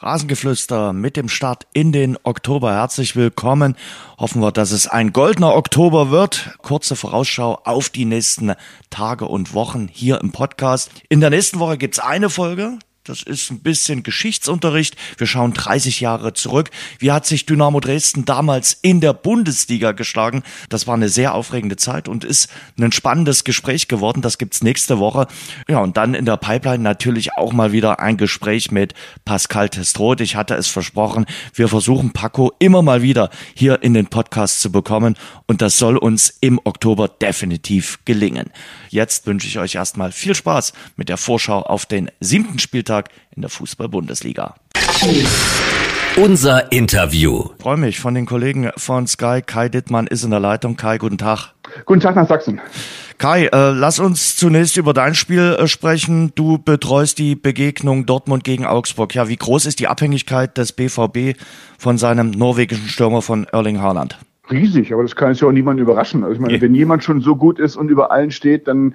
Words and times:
Rasengeflüster 0.00 0.92
mit 0.92 1.16
dem 1.16 1.28
Start 1.28 1.66
in 1.72 1.90
den 1.90 2.16
Oktober. 2.22 2.72
Herzlich 2.72 3.16
willkommen. 3.16 3.76
Hoffen 4.16 4.40
wir, 4.40 4.52
dass 4.52 4.70
es 4.70 4.86
ein 4.86 5.12
goldener 5.12 5.56
Oktober 5.56 6.10
wird. 6.10 6.56
Kurze 6.62 6.94
Vorausschau 6.94 7.60
auf 7.64 7.88
die 7.88 8.04
nächsten 8.04 8.52
Tage 8.90 9.24
und 9.24 9.54
Wochen 9.54 9.88
hier 9.90 10.20
im 10.20 10.30
Podcast. 10.30 10.92
In 11.08 11.20
der 11.20 11.30
nächsten 11.30 11.58
Woche 11.58 11.78
gibt's 11.78 11.98
eine 11.98 12.30
Folge. 12.30 12.78
Das 13.08 13.22
ist 13.22 13.50
ein 13.50 13.60
bisschen 13.60 14.02
Geschichtsunterricht. 14.02 14.94
Wir 15.16 15.26
schauen 15.26 15.54
30 15.54 16.00
Jahre 16.00 16.34
zurück. 16.34 16.68
Wie 16.98 17.10
hat 17.10 17.24
sich 17.24 17.46
Dynamo 17.46 17.80
Dresden 17.80 18.26
damals 18.26 18.78
in 18.82 19.00
der 19.00 19.14
Bundesliga 19.14 19.92
geschlagen? 19.92 20.42
Das 20.68 20.86
war 20.86 20.94
eine 20.94 21.08
sehr 21.08 21.32
aufregende 21.34 21.76
Zeit 21.76 22.06
und 22.06 22.22
ist 22.22 22.50
ein 22.78 22.92
spannendes 22.92 23.44
Gespräch 23.44 23.88
geworden. 23.88 24.20
Das 24.20 24.36
gibt's 24.36 24.62
nächste 24.62 24.98
Woche. 24.98 25.26
Ja, 25.68 25.78
und 25.78 25.96
dann 25.96 26.12
in 26.12 26.26
der 26.26 26.36
Pipeline 26.36 26.82
natürlich 26.82 27.32
auch 27.38 27.54
mal 27.54 27.72
wieder 27.72 27.98
ein 27.98 28.18
Gespräch 28.18 28.70
mit 28.70 28.92
Pascal 29.24 29.70
Testroth. 29.70 30.20
Ich 30.20 30.36
hatte 30.36 30.54
es 30.54 30.68
versprochen. 30.68 31.24
Wir 31.54 31.68
versuchen 31.68 32.12
Paco 32.12 32.52
immer 32.58 32.82
mal 32.82 33.00
wieder 33.00 33.30
hier 33.54 33.82
in 33.82 33.94
den 33.94 34.08
Podcast 34.08 34.60
zu 34.60 34.70
bekommen 34.70 35.16
und 35.46 35.62
das 35.62 35.78
soll 35.78 35.96
uns 35.96 36.34
im 36.42 36.60
Oktober 36.62 37.08
definitiv 37.08 38.00
gelingen. 38.04 38.50
Jetzt 38.90 39.26
wünsche 39.26 39.46
ich 39.46 39.58
euch 39.58 39.76
erstmal 39.76 40.12
viel 40.12 40.34
Spaß 40.34 40.74
mit 40.96 41.08
der 41.08 41.16
Vorschau 41.16 41.62
auf 41.62 41.86
den 41.86 42.10
siebten 42.20 42.58
Spieltag 42.58 42.97
in 43.34 43.42
der 43.42 43.50
Fußball-Bundesliga. 43.50 44.54
Unser 46.16 46.72
Interview. 46.72 47.44
Ich 47.56 47.62
freue 47.62 47.76
mich 47.76 48.00
von 48.00 48.14
den 48.14 48.26
Kollegen 48.26 48.70
von 48.76 49.06
Sky. 49.06 49.40
Kai 49.44 49.68
Dittmann 49.68 50.08
ist 50.08 50.24
in 50.24 50.30
der 50.30 50.40
Leitung. 50.40 50.76
Kai, 50.76 50.98
guten 50.98 51.18
Tag. 51.18 51.52
Guten 51.84 52.00
Tag 52.00 52.16
nach 52.16 52.28
Sachsen. 52.28 52.60
Kai, 53.18 53.46
äh, 53.46 53.70
lass 53.70 53.98
uns 53.98 54.36
zunächst 54.36 54.76
über 54.76 54.94
dein 54.94 55.14
Spiel 55.14 55.56
äh, 55.58 55.66
sprechen. 55.66 56.32
Du 56.34 56.58
betreust 56.58 57.18
die 57.18 57.34
Begegnung 57.34 58.06
Dortmund 58.06 58.44
gegen 58.44 58.64
Augsburg. 58.64 59.14
Ja, 59.14 59.28
wie 59.28 59.36
groß 59.36 59.66
ist 59.66 59.80
die 59.80 59.88
Abhängigkeit 59.88 60.56
des 60.56 60.72
BVB 60.72 61.36
von 61.78 61.98
seinem 61.98 62.30
norwegischen 62.30 62.88
Stürmer 62.88 63.22
von 63.22 63.46
Erling 63.52 63.80
Haaland? 63.80 64.18
Riesig, 64.50 64.92
aber 64.92 65.02
das 65.02 65.16
kann 65.16 65.30
jetzt 65.30 65.40
ja 65.40 65.48
auch 65.48 65.52
niemanden 65.52 65.82
überraschen. 65.82 66.22
Also 66.22 66.34
ich 66.34 66.40
meine, 66.40 66.60
wenn 66.60 66.74
jemand 66.74 67.04
schon 67.04 67.20
so 67.20 67.36
gut 67.36 67.58
ist 67.58 67.76
und 67.76 67.90
über 67.90 68.10
allen 68.10 68.30
steht, 68.30 68.68
dann 68.68 68.94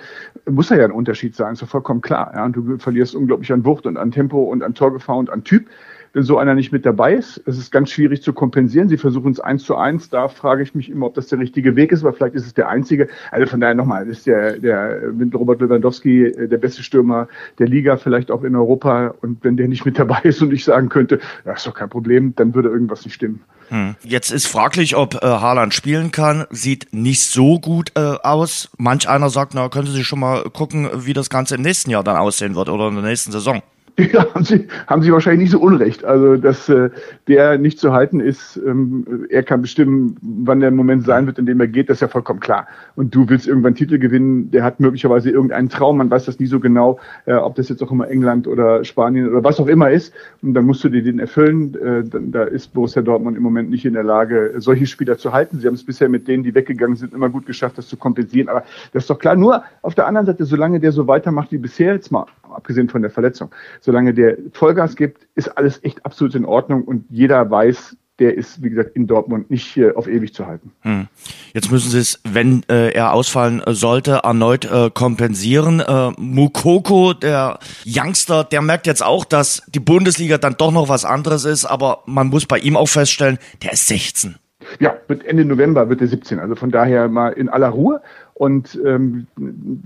muss 0.50 0.72
er 0.72 0.78
ja 0.78 0.86
ein 0.86 0.92
Unterschied 0.92 1.36
sein, 1.36 1.54
ist 1.54 1.62
ja 1.62 1.68
vollkommen 1.68 2.02
klar. 2.02 2.32
Ja? 2.36 2.46
Und 2.46 2.56
du 2.56 2.78
verlierst 2.78 3.16
unglaublich 3.16 3.52
an 3.52 3.66
Wucht 3.66 3.86
und 3.86 3.98
an 3.98 4.12
Tempo 4.12 4.44
und 4.44 4.64
an 4.64 4.74
Torgefahr 4.74 5.18
und 5.18 5.30
an 5.30 5.44
Typ 5.44 5.68
so 6.14 6.38
einer 6.38 6.54
nicht 6.54 6.72
mit 6.72 6.86
dabei 6.86 7.14
ist. 7.14 7.42
Es 7.48 7.58
ist 7.58 7.72
ganz 7.72 7.90
schwierig 7.90 8.22
zu 8.22 8.34
kompensieren. 8.34 8.88
Sie 8.88 8.98
versuchen 8.98 9.32
es 9.32 9.40
eins 9.40 9.64
zu 9.64 9.76
eins. 9.76 10.10
Da 10.10 10.28
frage 10.28 10.62
ich 10.62 10.76
mich 10.76 10.90
immer, 10.90 11.08
ob 11.08 11.16
das 11.16 11.28
der 11.28 11.40
richtige 11.40 11.76
Weg 11.76 11.92
ist, 11.92 12.04
aber 12.04 12.14
vielleicht 12.14 12.36
ist 12.36 12.46
es 12.46 12.54
der 12.54 12.70
einzige. 12.70 13.08
Also 13.32 13.48
von 13.48 13.60
daher 13.60 13.74
nochmal, 13.74 14.08
ist 14.08 14.28
der, 14.28 14.60
der 14.60 15.02
Robert 15.34 15.62
Lewandowski 15.62 16.26
äh, 16.26 16.48
der 16.48 16.58
beste 16.58 16.84
Stürmer 16.84 17.28
der 17.58 17.68
Liga, 17.68 17.98
vielleicht 17.98 18.30
auch 18.30 18.44
in 18.44 18.56
Europa. 18.56 19.16
Und 19.22 19.44
wenn 19.44 19.58
der 19.58 19.68
nicht 19.68 19.86
mit 19.86 19.98
dabei 19.98 20.20
ist 20.24 20.42
und 20.42 20.54
ich 20.54 20.64
sagen 20.64 20.90
könnte, 20.90 21.20
das 21.46 21.60
ist 21.60 21.68
doch 21.68 21.74
kein 21.74 21.90
Problem, 21.90 22.36
dann 22.36 22.54
würde 22.54 22.70
irgendwas 22.70 23.06
nicht 23.06 23.16
stimmen. 23.16 23.42
Hm. 23.70 23.96
Jetzt 24.04 24.32
ist 24.32 24.46
fraglich, 24.46 24.96
ob 24.96 25.16
äh, 25.16 25.26
Haaland 25.26 25.74
spielen 25.74 26.12
kann. 26.12 26.46
Sieht 26.52 26.90
nicht 26.92 27.22
so 27.22 27.60
gut 27.60 27.92
äh, 27.96 28.18
aus. 28.22 28.70
Manch 28.78 29.10
einer 29.10 29.32
sagt, 29.32 29.56
na, 29.56 29.70
können 29.70 29.88
Sie 29.88 29.94
sich 29.94 30.06
schon 30.06 30.20
mal 30.20 30.44
gucken, 30.52 30.90
wie 30.94 31.14
das 31.14 31.32
Ganze 31.32 31.56
im 31.56 31.62
nächsten 31.62 31.90
Jahr 31.90 32.04
dann 32.04 32.18
aussehen 32.18 32.54
wird 32.54 32.70
oder 32.70 32.90
in 32.90 32.96
der 32.96 33.04
nächsten 33.04 33.32
Saison. 33.32 33.64
Ja, 34.14 34.34
haben 34.34 34.44
Sie, 34.44 34.68
haben 34.88 35.04
Sie 35.04 35.12
wahrscheinlich 35.12 35.44
nicht 35.44 35.52
so 35.52 35.60
unrecht. 35.60 36.04
Also, 36.04 36.36
dass 36.38 36.68
äh, 36.68 36.90
der 37.28 37.58
nicht 37.60 37.80
zu 37.80 37.94
halten 37.94 38.20
ist, 38.20 38.58
ähm, 38.66 39.28
er 39.30 39.44
kann 39.44 39.62
bestimmen, 39.62 40.18
wann 40.22 40.62
der 40.62 40.72
Moment 40.72 41.06
sein 41.06 41.28
wird, 41.28 41.38
in 41.38 41.46
dem 41.46 41.60
er 41.60 41.68
geht, 41.68 41.90
das 41.90 41.98
ist 41.98 42.02
ja 42.02 42.08
vollkommen 42.08 42.40
klar. 42.40 42.68
Und 42.96 43.14
du 43.14 43.30
willst 43.30 43.48
irgendwann 43.48 43.76
Titel 43.76 44.00
gewinnen, 44.00 44.50
der 44.50 44.64
hat 44.64 44.80
möglicherweise 44.80 45.30
irgendeinen 45.30 45.70
Traum, 45.70 45.98
man 45.98 46.10
weiß 46.10 46.26
das 46.26 46.40
nie 46.40 46.48
so 46.48 46.60
genau, 46.60 47.00
äh, 47.26 47.34
ob 47.34 47.56
das 47.56 47.70
jetzt 47.70 47.84
auch 47.84 47.92
immer 47.92 48.10
England 48.10 48.48
oder 48.48 48.84
Spanien 48.84 49.30
oder 49.30 49.44
was 49.44 49.60
auch 49.60 49.68
immer 49.68 49.92
ist. 49.92 50.14
Und 50.42 50.56
dann 50.56 50.66
musst 50.66 50.84
du 50.84 50.90
dir 50.90 51.04
den 51.04 51.20
erfüllen. 51.20 51.76
Äh, 51.76 52.04
dann, 52.04 52.32
da 52.32 52.44
ist 52.44 52.74
Borussia 52.74 53.04
Dortmund 53.04 53.38
im 53.38 53.44
Moment 53.44 53.70
nicht 53.70 53.86
in 53.86 53.94
der 53.94 54.04
Lage, 54.04 54.56
solche 54.58 54.88
Spieler 54.88 55.20
zu 55.20 55.34
halten. 55.34 55.60
Sie 55.60 55.68
haben 55.68 55.76
es 55.76 55.86
bisher 55.86 56.10
mit 56.10 56.28
denen, 56.28 56.44
die 56.44 56.56
weggegangen 56.56 56.96
sind, 56.96 57.14
immer 57.14 57.30
gut 57.30 57.46
geschafft, 57.46 57.78
das 57.78 57.88
zu 57.88 57.98
kompensieren. 57.98 58.50
Aber 58.50 58.64
das 58.92 59.04
ist 59.04 59.10
doch 59.10 59.20
klar. 59.20 59.36
Nur 59.36 59.64
auf 59.84 59.94
der 59.94 60.08
anderen 60.08 60.26
Seite, 60.26 60.46
solange 60.46 60.80
der 60.80 60.92
so 60.92 61.08
weitermacht 61.08 61.52
wie 61.52 61.60
bisher, 61.60 61.94
jetzt 61.94 62.12
mal 62.12 62.26
abgesehen 62.54 62.90
von 62.90 63.02
der 63.02 63.12
Verletzung, 63.12 63.52
solange 63.82 64.14
der 64.14 64.38
Vollgas 64.52 64.96
gibt, 64.96 65.28
ist 65.36 65.50
alles 65.58 65.84
echt 65.84 66.06
absolut 66.06 66.36
in 66.36 66.46
Ordnung 66.46 66.84
und 66.84 67.06
jeder 67.10 67.50
weiß, 67.50 67.98
der 68.20 68.38
ist, 68.38 68.62
wie 68.62 68.70
gesagt, 68.70 68.96
in 68.96 69.08
Dortmund 69.08 69.50
nicht 69.50 69.76
äh, 69.76 69.92
auf 69.92 70.08
ewig 70.08 70.34
zu 70.34 70.46
halten. 70.46 70.72
Hm. 70.82 71.08
Jetzt 71.54 71.72
müssen 71.72 71.90
Sie 71.90 71.98
es, 71.98 72.20
wenn 72.24 72.64
äh, 72.70 72.92
er 72.92 73.12
ausfallen 73.12 73.62
sollte, 73.68 74.22
erneut 74.24 74.66
äh, 74.66 74.92
kompensieren. 74.92 75.80
Äh, 75.80 76.12
Mukoko, 76.18 77.14
der 77.14 77.60
Youngster, 77.86 78.44
der 78.44 78.62
merkt 78.62 78.86
jetzt 78.86 79.04
auch, 79.04 79.26
dass 79.26 79.64
die 79.68 79.80
Bundesliga 79.80 80.38
dann 80.38 80.56
doch 80.58 80.72
noch 80.72 80.90
was 80.90 81.06
anderes 81.06 81.46
ist, 81.46 81.66
aber 81.66 82.04
man 82.06 82.28
muss 82.28 82.46
bei 82.46 82.60
ihm 82.60 82.78
auch 82.78 82.88
feststellen, 82.88 83.40
der 83.64 83.74
ist 83.74 83.88
16. 83.88 84.36
Ja, 84.80 84.96
wird 85.08 85.26
Ende 85.26 85.46
November 85.46 85.90
wird 85.90 86.02
er 86.02 86.08
17. 86.08 86.40
Also 86.40 86.56
von 86.56 86.72
daher 86.72 87.08
mal 87.08 87.34
in 87.34 87.50
aller 87.50 87.70
Ruhe. 87.70 88.02
Und 88.34 88.80
ähm, 88.84 89.28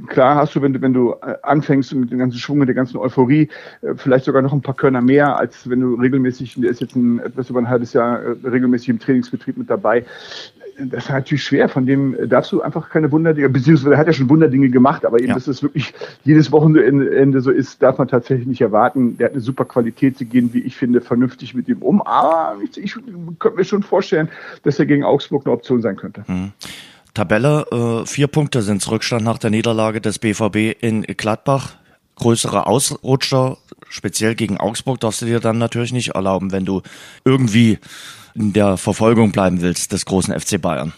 klar 0.08 0.35
hast 0.35 0.56
du, 0.56 0.62
wenn 0.62 0.74
du, 0.74 0.81
wenn 0.81 0.94
du 0.94 1.13
äh, 1.22 1.35
anfängst 1.44 1.94
mit 1.94 2.12
dem 2.12 2.19
ganzen 2.19 2.38
Schwung, 2.38 2.59
mit 2.59 2.69
der 2.69 2.75
ganzen 2.75 2.97
Euphorie, 2.97 3.50
äh, 3.81 3.94
vielleicht 3.96 4.25
sogar 4.25 4.41
noch 4.41 4.53
ein 4.53 4.62
paar 4.62 4.75
Körner 4.75 5.02
mehr, 5.02 5.38
als 5.38 5.69
wenn 5.69 5.81
du 5.81 5.96
regelmäßig, 5.96 6.56
der 6.58 6.72
ist 6.72 6.80
jetzt 6.80 6.96
ein, 6.96 7.19
etwas 7.19 7.50
über 7.50 7.59
ein 7.59 7.69
halbes 7.69 7.94
Jahr 7.94 8.22
äh, 8.22 8.47
regelmäßig 8.47 8.90
im 8.90 9.00
Trainingsbetrieb 9.00 9.58
mit 9.58 9.69
dabei. 9.69 10.06
Das 10.80 11.06
ist 11.06 11.09
natürlich 11.09 11.44
schwer, 11.44 11.69
von 11.69 11.88
dem 11.88 12.16
darfst 12.30 12.52
du 12.52 12.62
einfach 12.62 12.90
keine 12.90 13.12
Wunderdinge, 13.12 13.50
beziehungsweise 13.50 13.96
er 13.96 13.97
hat 13.97 14.08
ja 14.08 14.13
schon 14.13 14.30
Wunderdinge 14.30 14.69
gemacht, 14.69 15.06
aber 15.06 15.18
eben, 15.18 15.29
ja. 15.29 15.34
dass 15.34 15.47
es 15.47 15.64
wirklich 15.64 15.91
jedes 16.24 16.52
Wochenende 16.52 17.41
so 17.41 17.50
ist, 17.50 17.81
darf 17.81 17.97
man 17.97 18.08
tatsächlich 18.08 18.46
nicht 18.46 18.62
erwarten. 18.62 19.18
Der 19.18 19.25
hat 19.25 19.34
eine 19.34 19.41
super 19.41 19.66
Qualität, 19.66 20.19
sie 20.19 20.25
gehen, 20.25 20.53
wie 20.53 20.59
ich 20.59 20.78
finde, 20.78 21.02
vernünftig 21.02 21.56
mit 21.56 21.68
ihm 21.68 21.81
um, 21.81 22.03
aber 22.03 22.58
ich, 22.64 22.78
ich 22.78 22.96
könnte 23.40 23.58
mir 23.58 23.66
schon 23.66 23.81
vorstellen, 23.81 24.29
dass 24.64 24.78
er 24.78 24.85
gegen 24.85 25.03
Augsburg 25.03 25.47
eine 25.47 25.53
Option 25.53 25.81
sein 25.81 25.96
könnte. 25.96 26.24
Mhm. 26.28 26.52
Tabelle, 27.17 27.66
äh, 27.72 28.05
vier 28.05 28.28
Punkte 28.28 28.61
sind 28.61 28.88
Rückstand 28.91 29.23
nach 29.23 29.39
der 29.39 29.50
Niederlage 29.50 30.01
des 30.01 30.19
BVB 30.19 30.78
in 30.79 31.01
Gladbach. 31.01 31.72
Größere 32.16 32.67
Ausrutscher, 32.67 33.57
speziell 33.89 34.35
gegen 34.35 34.57
Augsburg, 34.57 35.00
darfst 35.00 35.23
du 35.23 35.25
dir 35.25 35.39
dann 35.39 35.57
natürlich 35.57 35.91
nicht 35.91 36.09
erlauben, 36.09 36.51
wenn 36.51 36.66
du 36.66 36.83
irgendwie 37.25 37.79
in 38.35 38.53
der 38.53 38.78
Verfolgung 38.78 39.31
bleiben 39.31 39.61
willst 39.61 39.94
des 39.94 40.05
großen 40.05 40.39
FC 40.39 40.61
Bayern. 40.61 40.94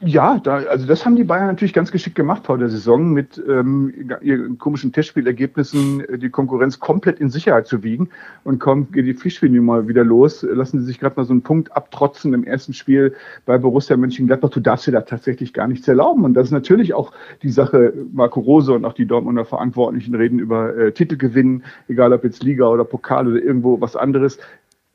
Ja, 0.00 0.38
da, 0.42 0.56
also 0.56 0.86
das 0.86 1.04
haben 1.04 1.16
die 1.16 1.24
Bayern 1.24 1.46
natürlich 1.46 1.72
ganz 1.72 1.90
geschickt 1.90 2.16
gemacht 2.16 2.46
vor 2.46 2.58
der 2.58 2.68
Saison 2.68 3.12
mit 3.12 3.42
ähm, 3.48 3.92
ihren 4.20 4.58
komischen 4.58 4.92
Testspielergebnissen 4.92 6.00
äh, 6.00 6.18
die 6.18 6.30
Konkurrenz 6.30 6.78
komplett 6.78 7.20
in 7.20 7.30
Sicherheit 7.30 7.66
zu 7.66 7.82
wiegen. 7.82 8.08
Und 8.44 8.58
kaum 8.58 8.90
geht 8.90 9.06
die 9.06 9.60
mal 9.60 9.88
wieder 9.88 10.04
los, 10.04 10.42
lassen 10.42 10.80
sie 10.80 10.86
sich 10.86 10.98
gerade 10.98 11.16
mal 11.16 11.24
so 11.24 11.32
einen 11.32 11.42
Punkt 11.42 11.74
abtrotzen 11.76 12.34
im 12.34 12.44
ersten 12.44 12.72
Spiel 12.72 13.14
bei 13.46 13.58
Borussia 13.58 13.96
Mönchengladbach. 13.96 14.50
Du 14.50 14.60
darfst 14.60 14.86
dir 14.86 14.92
da 14.92 15.02
tatsächlich 15.02 15.52
gar 15.52 15.68
nichts 15.68 15.86
erlauben. 15.88 16.24
Und 16.24 16.34
das 16.34 16.48
ist 16.48 16.52
natürlich 16.52 16.94
auch 16.94 17.12
die 17.42 17.50
Sache, 17.50 17.92
Marco 18.12 18.40
Rose 18.40 18.72
und 18.72 18.84
auch 18.84 18.94
die 18.94 19.06
Dortmunder 19.06 19.44
Verantwortlichen 19.44 20.14
reden 20.14 20.38
über 20.38 20.76
äh, 20.76 20.92
Titelgewinnen, 20.92 21.64
egal 21.88 22.12
ob 22.12 22.24
jetzt 22.24 22.42
Liga 22.42 22.68
oder 22.68 22.84
Pokal 22.84 23.28
oder 23.28 23.42
irgendwo 23.42 23.80
was 23.80 23.96
anderes 23.96 24.38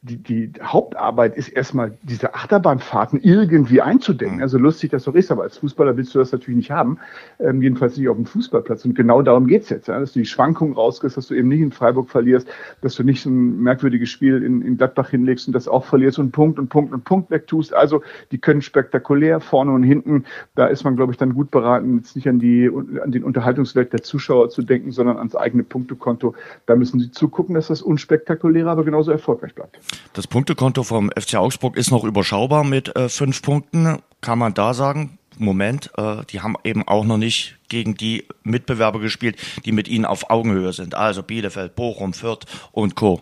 die, 0.02 0.18
die 0.18 0.52
Hauptarbeit 0.62 1.36
ist 1.38 1.50
erstmal 1.50 1.98
diese 2.04 2.36
Achterbahnfahrten 2.36 3.20
irgendwie 3.22 3.82
einzudenken. 3.82 4.38
Mhm. 4.38 4.44
Also 4.44 4.58
lustig 4.58 4.92
das 4.92 5.04
doch 5.04 5.16
ist, 5.16 5.32
aber 5.32 5.44
als 5.44 5.58
Fußballer 5.58 5.98
willst 5.98 6.14
du 6.14 6.20
das 6.20 6.32
natürlich 6.32 6.58
nicht 6.58 6.72
haben. 6.72 7.00
Ähm, 7.40 7.62
jedenfalls 7.62 7.98
nicht 7.98 8.08
auf 8.08 8.16
dem 8.16 8.26
Fußballplatz. 8.26 8.86
Und 8.86 8.96
genau 8.96 9.24
darum 9.24 9.48
geht's 9.48 9.70
jetzt, 9.70 9.88
ja? 9.88 10.00
dass 10.00 10.14
du 10.14 10.20
die 10.20 10.26
Schwankungen 10.26 10.76
rauskriegst, 10.76 11.18
dass 11.18 11.28
du 11.28 11.34
eben 11.34 11.48
nicht 11.48 11.62
in 11.62 11.72
Freiburg 11.72 12.10
verlierst, 12.10 12.48
dass 12.82 12.96
du 12.96 13.04
nicht 13.04 13.22
so 13.22 13.30
ein 13.30 13.60
merkwürdiges 13.60 14.10
Spiel 14.10 14.44
in, 14.44 14.62
in 14.62 14.78
Gladbach 14.78 15.10
hinlegst 15.10 15.48
und 15.48 15.54
das 15.54 15.68
auch 15.68 15.86
verlierst 15.86 16.20
und 16.20 16.32
Punkt 16.32 16.60
und 16.60 16.70
Punkt 16.70 16.94
und 16.94 17.04
Punkt 17.04 17.32
wegtust. 17.32 17.74
Also 17.74 18.04
die 18.32 18.38
können 18.38 18.62
spektakulär 18.62 19.40
vorne 19.40 19.72
und 19.72 19.84
hinten. 19.84 20.26
Da 20.54 20.68
ist 20.68 20.84
man, 20.84 20.96
glaube 20.96 21.12
ich, 21.12 21.18
dann 21.18 21.34
gut 21.34 21.50
beraten, 21.50 21.98
jetzt 21.98 22.16
nicht 22.16 22.28
an, 22.30 22.38
die, 22.38 22.70
an 23.04 23.12
den 23.12 23.24
Unterhaltungswert 23.24 23.94
der 23.94 24.04
Zuschauer 24.04 24.50
zu 24.50 24.62
denken, 24.62 24.92
sondern 24.92 25.18
ans 25.18 25.36
eigene 25.36 25.64
Punktekonto. 25.64 26.36
Da 26.68 26.76
müssen 26.76 27.00
sie 27.00 27.10
zugucken, 27.10 27.56
dass 27.56 27.68
das 27.68 27.82
unspektakulärer, 27.82 28.70
aber 28.70 28.86
genauso 28.86 29.12
erfolgreich 29.12 29.56
bleibt. 29.56 29.80
Das 30.14 30.28
Punktekonto 30.28 30.84
vom 30.84 31.12
FC 31.18 31.36
Augsburg 31.36 31.78
ist 31.78 31.92
noch 31.92 32.04
überschaubar 32.04 32.64
mit 32.64 32.96
äh, 32.96 33.10
fünf 33.10 33.42
Punkten. 33.42 34.00
Kann 34.22 34.40
man 34.40 34.54
da 34.54 34.74
sagen, 34.74 35.20
Moment, 35.38 35.92
äh, 35.98 36.26
die 36.30 36.42
haben 36.42 36.56
eben 36.64 36.88
auch 36.88 37.06
noch 37.06 37.18
nicht 37.18 37.58
gegen 37.70 37.96
die 37.96 38.26
Mitbewerber 38.44 39.00
gespielt, 39.00 39.38
die 39.66 39.72
mit 39.72 39.88
ihnen 39.88 40.06
auf 40.06 40.30
Augenhöhe 40.30 40.74
sind. 40.74 40.96
Also 40.96 41.24
Bielefeld, 41.24 41.76
Bochum, 41.76 42.14
Fürth 42.14 42.46
und 42.72 42.96
Co. 42.96 43.22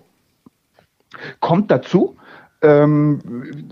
Kommt 1.40 1.72
dazu, 1.72 2.18
ähm, 2.66 3.20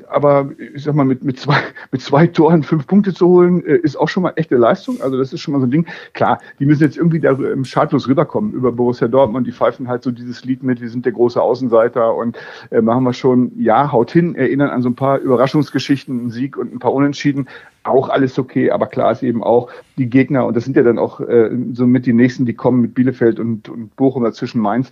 aber 0.07 0.51
ich 0.75 0.83
sag 0.83 0.93
mal, 0.93 1.03
mit, 1.03 1.23
mit, 1.23 1.39
zwei, 1.39 1.57
mit 1.91 2.01
zwei 2.01 2.27
Toren 2.27 2.61
fünf 2.61 2.85
Punkte 2.85 3.13
zu 3.13 3.27
holen, 3.27 3.65
äh, 3.65 3.77
ist 3.77 3.95
auch 3.95 4.07
schon 4.07 4.23
mal 4.23 4.33
echte 4.35 4.55
Leistung. 4.55 5.01
Also 5.01 5.17
das 5.17 5.33
ist 5.33 5.41
schon 5.41 5.53
mal 5.53 5.59
so 5.59 5.65
ein 5.65 5.71
Ding. 5.71 5.87
Klar, 6.13 6.39
die 6.59 6.65
müssen 6.65 6.83
jetzt 6.83 6.97
irgendwie 6.97 7.19
da 7.19 7.31
ähm, 7.31 7.65
schadlos 7.65 8.07
rüberkommen 8.07 8.53
über 8.53 8.71
Borussia 8.71 9.07
Dortmund. 9.07 9.47
Die 9.47 9.51
pfeifen 9.51 9.87
halt 9.87 10.03
so 10.03 10.11
dieses 10.11 10.45
Lied 10.45 10.61
mit, 10.61 10.79
wir 10.79 10.89
sind 10.89 11.05
der 11.05 11.13
große 11.13 11.41
Außenseiter 11.41 12.13
und 12.13 12.37
äh, 12.69 12.81
machen 12.81 13.03
wir 13.03 13.13
schon, 13.13 13.51
ja, 13.57 13.91
haut 13.91 14.11
hin, 14.11 14.35
erinnern 14.35 14.69
an 14.69 14.83
so 14.83 14.89
ein 14.89 14.95
paar 14.95 15.17
Überraschungsgeschichten, 15.17 16.19
einen 16.19 16.29
Sieg 16.29 16.55
und 16.55 16.73
ein 16.73 16.79
paar 16.79 16.93
Unentschieden. 16.93 17.47
Auch 17.83 18.09
alles 18.09 18.37
okay, 18.37 18.69
aber 18.69 18.85
klar 18.87 19.11
ist 19.11 19.23
eben 19.23 19.43
auch 19.43 19.69
die 19.97 20.09
Gegner, 20.09 20.45
und 20.45 20.55
das 20.55 20.65
sind 20.65 20.77
ja 20.77 20.83
dann 20.83 20.99
auch 20.99 21.19
äh, 21.19 21.49
so 21.73 21.87
mit 21.87 22.05
die 22.05 22.13
nächsten, 22.13 22.45
die 22.45 22.53
kommen 22.53 22.81
mit 22.81 22.93
Bielefeld 22.93 23.39
und, 23.39 23.67
und 23.67 23.95
Bochum 23.95 24.23
dazwischen 24.23 24.61
Mainz 24.61 24.91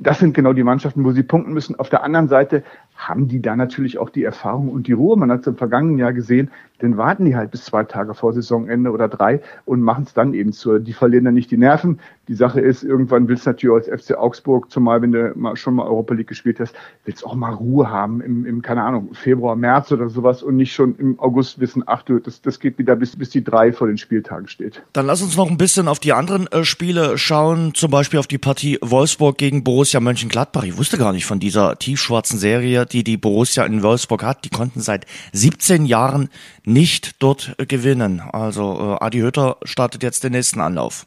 das 0.00 0.18
sind 0.18 0.34
genau 0.34 0.52
die 0.52 0.62
Mannschaften, 0.62 1.04
wo 1.04 1.12
sie 1.12 1.22
punkten 1.22 1.52
müssen. 1.52 1.78
Auf 1.78 1.88
der 1.88 2.02
anderen 2.02 2.28
Seite 2.28 2.62
haben 2.96 3.28
die 3.28 3.42
da 3.42 3.56
natürlich 3.56 3.98
auch 3.98 4.10
die 4.10 4.24
Erfahrung 4.24 4.68
und 4.68 4.86
die 4.86 4.92
Ruhe. 4.92 5.16
Man 5.16 5.30
hat 5.30 5.40
es 5.40 5.46
im 5.46 5.56
vergangenen 5.56 5.98
Jahr 5.98 6.12
gesehen, 6.12 6.50
dann 6.78 6.96
warten 6.96 7.24
die 7.24 7.36
halt 7.36 7.50
bis 7.50 7.64
zwei 7.64 7.84
Tage 7.84 8.14
vor 8.14 8.32
Saisonende 8.32 8.90
oder 8.90 9.08
drei 9.08 9.40
und 9.64 9.80
machen 9.80 10.04
es 10.04 10.12
dann 10.12 10.34
eben 10.34 10.52
zu. 10.52 10.78
Die 10.78 10.92
verlieren 10.92 11.24
dann 11.24 11.34
nicht 11.34 11.50
die 11.50 11.56
Nerven. 11.56 12.00
Die 12.28 12.34
Sache 12.34 12.60
ist, 12.60 12.82
irgendwann 12.82 13.28
willst 13.28 13.46
du 13.46 13.50
natürlich 13.50 13.88
als 13.88 14.02
FC 14.02 14.16
Augsburg, 14.16 14.70
zumal 14.70 15.00
wenn 15.00 15.12
du 15.12 15.32
mal, 15.36 15.56
schon 15.56 15.74
mal 15.74 15.86
Europa 15.86 16.14
League 16.14 16.26
gespielt 16.26 16.58
hast, 16.58 16.74
willst 17.04 17.24
auch 17.24 17.34
mal 17.34 17.52
Ruhe 17.52 17.90
haben 17.90 18.20
im, 18.20 18.44
im, 18.44 18.62
keine 18.62 18.82
Ahnung, 18.82 19.14
Februar, 19.14 19.56
März 19.56 19.92
oder 19.92 20.08
sowas 20.08 20.42
und 20.42 20.56
nicht 20.56 20.72
schon 20.72 20.96
im 20.96 21.18
August 21.20 21.60
wissen, 21.60 21.84
ach 21.86 22.02
du, 22.02 22.18
das, 22.18 22.42
das 22.42 22.58
geht 22.58 22.78
wieder 22.78 22.96
bis, 22.96 23.16
bis 23.16 23.30
die 23.30 23.44
drei 23.44 23.72
vor 23.72 23.86
den 23.86 23.98
Spieltagen 23.98 24.48
steht. 24.48 24.82
Dann 24.92 25.06
lass 25.06 25.22
uns 25.22 25.36
noch 25.36 25.50
ein 25.50 25.58
bisschen 25.58 25.86
auf 25.86 26.00
die 26.00 26.12
anderen 26.12 26.46
äh, 26.48 26.64
Spiele 26.64 27.18
schauen, 27.18 27.72
zum 27.74 27.90
Beispiel 27.90 28.18
auf 28.18 28.26
die 28.26 28.38
Partie 28.38 28.78
Wolfsburg 28.80 29.38
gegen 29.38 29.64
Borussia 29.64 30.00
Mönchengladbach. 30.00 30.64
Ich 30.64 30.76
wusste 30.76 30.98
gar 30.98 31.12
nicht 31.12 31.26
von 31.26 31.40
dieser 31.40 31.78
tiefschwarzen 31.78 32.38
Serie, 32.38 32.83
die 32.86 33.04
die 33.04 33.16
Borussia 33.16 33.64
in 33.64 33.82
Wolfsburg 33.82 34.22
hat. 34.22 34.44
Die 34.44 34.50
konnten 34.50 34.80
seit 34.80 35.06
17 35.32 35.86
Jahren 35.86 36.28
nicht 36.64 37.22
dort 37.22 37.54
äh, 37.58 37.66
gewinnen. 37.66 38.20
Also 38.20 38.96
äh, 39.00 39.04
Adi 39.04 39.20
Hütter 39.20 39.56
startet 39.64 40.02
jetzt 40.02 40.24
den 40.24 40.32
nächsten 40.32 40.60
Anlauf. 40.60 41.06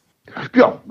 Ja, 0.54 0.82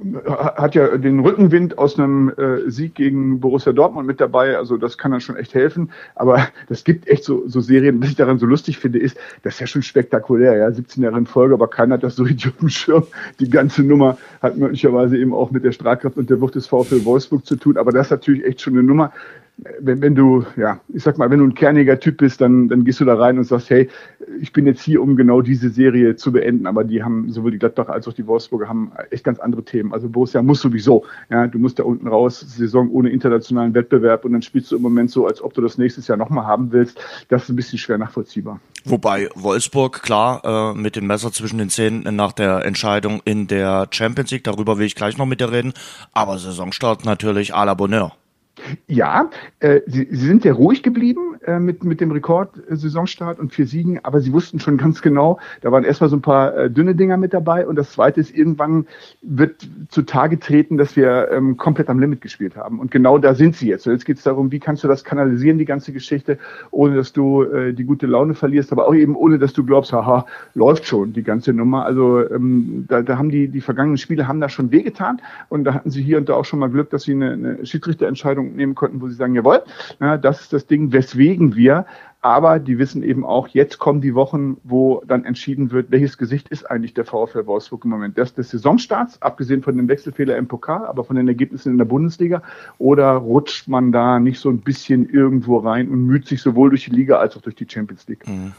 hat 0.57 0.75
ja 0.75 0.97
den 0.97 1.21
Rückenwind 1.21 1.79
aus 1.79 1.99
einem 1.99 2.31
äh, 2.31 2.71
Sieg 2.71 2.95
gegen 2.95 3.39
Borussia 3.39 3.73
Dortmund 3.73 4.07
mit 4.07 4.21
dabei. 4.21 4.57
Also 4.57 4.77
das 4.77 4.97
kann 4.97 5.13
dann 5.13 5.21
schon 5.21 5.37
echt 5.37 5.55
helfen. 5.55 5.91
Aber 6.15 6.49
das 6.69 6.85
gibt 6.85 7.07
echt 7.07 7.25
so, 7.25 7.47
so 7.47 7.61
Serien. 7.61 8.01
Was 8.03 8.09
ich 8.09 8.17
daran 8.17 8.39
so 8.39 8.47
lustig 8.47 8.79
finde, 8.79 8.99
ist, 8.99 9.17
das 9.43 9.55
ist 9.55 9.61
ja 9.61 9.67
schon 9.67 9.83
spektakulär. 9.83 10.57
Ja, 10.57 10.73
17 10.73 11.03
Jahre 11.03 11.19
in 11.19 11.27
Folge, 11.27 11.55
aber 11.55 11.69
keiner 11.69 11.95
hat 11.95 12.03
das 12.03 12.17
so 12.17 12.23
richtig 12.25 12.53
auf 12.61 12.71
Schirm. 12.71 13.07
Die 13.39 13.51
ganze 13.51 13.83
Nummer 13.83 14.17
hat 14.41 14.57
möglicherweise 14.57 15.19
eben 15.19 15.35
auch 15.35 15.51
mit 15.51 15.65
der 15.65 15.73
Strahlkraft 15.73 16.17
und 16.17 16.31
der 16.31 16.41
Wucht 16.41 16.55
des 16.55 16.67
VfL 16.67 17.05
Wolfsburg 17.05 17.45
zu 17.47 17.57
tun. 17.57 17.77
Aber 17.77 17.93
das 17.93 18.07
ist 18.07 18.13
natürlich 18.13 18.45
echt 18.45 18.63
schon 18.63 18.73
eine 18.73 18.83
Nummer 18.83 19.13
wenn, 19.59 20.03
wenn 20.03 20.15
du, 20.15 20.45
ja, 20.57 20.81
ich 20.89 21.03
sag 21.03 21.17
mal, 21.17 21.31
wenn 21.31 21.39
du 21.39 21.47
ein 21.47 21.55
kerniger 21.55 21.99
Typ 21.99 22.19
bist, 22.19 22.41
dann, 22.41 22.69
dann 22.69 22.85
gehst 22.85 23.01
du 23.01 23.05
da 23.05 23.15
rein 23.15 23.39
und 23.39 23.45
sagst, 23.45 23.71
hey, 23.71 23.89
ich 24.41 24.53
bin 24.53 24.67
jetzt 24.67 24.83
hier, 24.83 25.01
um 25.01 25.17
genau 25.17 25.41
diese 25.41 25.71
Serie 25.71 26.17
zu 26.17 26.33
beenden. 26.33 26.67
Aber 26.67 26.85
die 26.85 27.03
haben, 27.03 27.31
sowohl 27.31 27.53
die 27.53 27.59
Gladbach 27.59 27.89
als 27.89 28.07
auch 28.07 28.13
die 28.13 28.27
Wolfsburger 28.27 28.69
haben 28.69 28.93
echt 29.11 29.25
ganz 29.25 29.39
andere 29.39 29.65
Themen. 29.65 29.95
Also 29.95 30.09
Borussia 30.09 30.43
muss 30.43 30.61
sowieso, 30.61 31.05
ja, 31.31 31.47
du 31.47 31.59
musst 31.59 31.79
da 31.79 31.85
unten 31.85 32.07
raus, 32.07 32.41
Saison 32.41 32.91
ohne 32.91 33.09
internationalen 33.11 33.73
Wettbewerb 33.75 34.25
und 34.25 34.33
dann 34.33 34.43
spielst 34.43 34.71
du 34.73 34.77
im 34.77 34.83
Moment 34.83 35.11
so, 35.11 35.27
als 35.27 35.41
ob 35.43 35.55
du 35.55 35.63
das 35.63 35.79
nächstes 35.79 36.07
Jahr 36.07 36.19
nochmal 36.19 36.47
haben 36.47 36.73
willst. 36.73 36.99
Das 37.29 37.45
ist 37.45 37.49
ein 37.49 37.57
bisschen 37.57 37.79
schwer 37.79 37.97
nachvollziehbar. 37.97 38.61
Wobei 38.85 39.31
Wolfsburg, 39.35 40.03
klar, 40.03 40.75
äh, 40.75 40.79
mit 40.79 40.97
dem 40.97 41.07
Messer 41.07 41.33
zwischen 41.33 41.59
den 41.59 41.71
Zähnen 41.71 42.15
nach 42.15 42.33
der 42.33 42.65
Entscheidung 42.65 43.21
in 43.25 43.47
der 43.47 43.89
Champions 43.91 44.31
League, 44.31 44.45
darüber 44.45 44.79
will 44.79 44.87
ich 44.87 44.95
gleich 44.95 45.17
noch 45.17 45.27
mit 45.27 45.41
dir 45.41 45.51
reden, 45.51 45.73
aber 46.13 46.39
Saisonstart 46.39 47.05
natürlich 47.05 47.55
à 47.55 47.65
la 47.65 47.75
Bonheur. 47.75 48.13
Ja, 48.87 49.31
äh, 49.61 49.81
sie, 49.87 50.09
sie 50.11 50.27
sind 50.27 50.43
sehr 50.43 50.55
ruhig 50.55 50.83
geblieben 50.83 51.36
äh, 51.47 51.59
mit, 51.59 51.85
mit 51.85 52.01
dem 52.01 52.11
Rekord-Saisonstart 52.11 53.39
und 53.39 53.53
vier 53.53 53.67
Siegen, 53.67 54.01
aber 54.03 54.21
sie 54.21 54.33
wussten 54.33 54.61
schon 54.61 54.77
ganz 54.77 55.03
genau, 55.03 55.39
da 55.61 55.73
waren 55.73 55.85
erstmal 55.85 56.11
so 56.11 56.17
ein 56.17 56.23
paar 56.23 56.57
äh, 56.57 56.71
dünne 56.71 56.95
Dinger 56.95 57.17
mit 57.17 57.33
dabei 57.33 57.67
und 57.67 57.77
das 57.77 57.93
zweite 57.93 58.21
ist, 58.21 58.35
irgendwann 58.35 58.87
wird 59.23 59.69
zutage 59.89 60.39
treten, 60.39 60.77
dass 60.77 60.97
wir 60.97 61.31
ähm, 61.31 61.57
komplett 61.57 61.89
am 61.89 61.99
Limit 61.99 62.21
gespielt 62.21 62.57
haben. 62.57 62.81
Und 62.81 62.91
genau 62.91 63.19
da 63.19 63.35
sind 63.35 63.57
sie 63.57 63.69
jetzt. 63.69 63.87
Und 63.87 63.93
jetzt 63.93 64.05
geht 64.05 64.19
es 64.19 64.25
darum, 64.25 64.51
wie 64.53 64.59
kannst 64.59 64.85
du 64.85 64.89
das 64.89 65.05
kanalisieren, 65.05 65.59
die 65.59 65.65
ganze 65.65 65.93
Geschichte, 65.93 66.39
ohne 66.71 66.97
dass 66.97 67.13
du 67.13 67.43
äh, 67.43 67.73
die 67.73 67.85
gute 67.85 68.07
Laune 68.07 68.35
verlierst, 68.35 68.73
aber 68.73 68.89
auch 68.89 68.95
eben 68.95 69.15
ohne, 69.15 69.39
dass 69.39 69.53
du 69.53 69.65
glaubst, 69.65 69.93
haha, 69.93 70.27
läuft 70.55 70.87
schon 70.87 71.13
die 71.13 71.23
ganze 71.23 71.53
Nummer. 71.53 71.85
Also 71.85 72.29
ähm, 72.29 72.87
da, 72.89 73.03
da 73.03 73.19
haben 73.19 73.31
die, 73.31 73.49
die 73.49 73.61
vergangenen 73.61 73.99
Spiele 73.99 74.27
haben 74.29 74.41
da 74.41 74.49
schon 74.49 74.71
wehgetan 74.71 75.21
und 75.49 75.65
da 75.65 75.75
hatten 75.75 75.91
sie 75.91 76.03
hier 76.03 76.19
und 76.19 76.29
da 76.29 76.35
auch 76.35 76.45
schon 76.45 76.59
mal 76.59 76.71
Glück, 76.71 76.91
dass 76.91 77.05
sie 77.05 77.13
eine, 77.13 77.33
eine 77.33 77.67
Schiedsrichterentscheidung 77.67 78.57
nehmen 78.57 78.75
konnten, 78.75 79.01
wo 79.01 79.09
sie 79.09 79.15
sagen, 79.15 79.35
jawohl, 79.35 79.63
ja, 80.01 80.17
das 80.17 80.41
ist 80.41 80.53
das 80.53 80.67
Ding, 80.67 80.93
weswegen 80.93 81.36
wir. 81.39 81.87
Aber 82.27 82.59
die 82.59 82.81
wissen 82.81 83.05
eben 83.05 83.25
auch, 83.25 83.47
jetzt 83.47 83.79
kommen 83.79 84.01
die 84.01 84.17
Wochen, 84.17 84.57
wo 84.65 85.01
dann 85.07 85.25
entschieden 85.25 85.71
wird, 85.71 85.93
welches 85.93 86.19
Gesicht 86.19 86.49
ist 86.49 86.69
eigentlich 86.69 86.93
der 86.93 87.05
VfL 87.05 87.47
Wolfsburg 87.47 87.85
im 87.85 87.91
Moment. 87.91 88.19
Das 88.19 88.35
des 88.35 88.51
Saisonstarts, 88.51 89.23
abgesehen 89.23 89.63
von 89.63 89.77
dem 89.77 89.87
Wechselfehler 89.87 90.37
im 90.37 90.49
Pokal, 90.49 90.87
aber 90.87 91.05
von 91.05 91.15
den 91.15 91.29
Ergebnissen 91.29 91.71
in 91.71 91.79
der 91.79 91.85
Bundesliga. 91.85 92.43
Oder 92.79 93.13
rutscht 93.13 93.69
man 93.69 93.93
da 93.93 94.19
nicht 94.19 94.41
so 94.41 94.51
ein 94.51 94.59
bisschen 94.59 95.09
irgendwo 95.09 95.59
rein 95.59 95.89
und 95.89 96.05
müht 96.05 96.27
sich 96.27 96.43
sowohl 96.43 96.71
durch 96.71 96.87
die 96.87 96.91
Liga 96.91 97.19
als 97.19 97.37
auch 97.37 97.43
durch 97.43 97.55
die 97.55 97.67
Champions 97.71 98.09
League? 98.09 98.27
Mhm. 98.27 98.55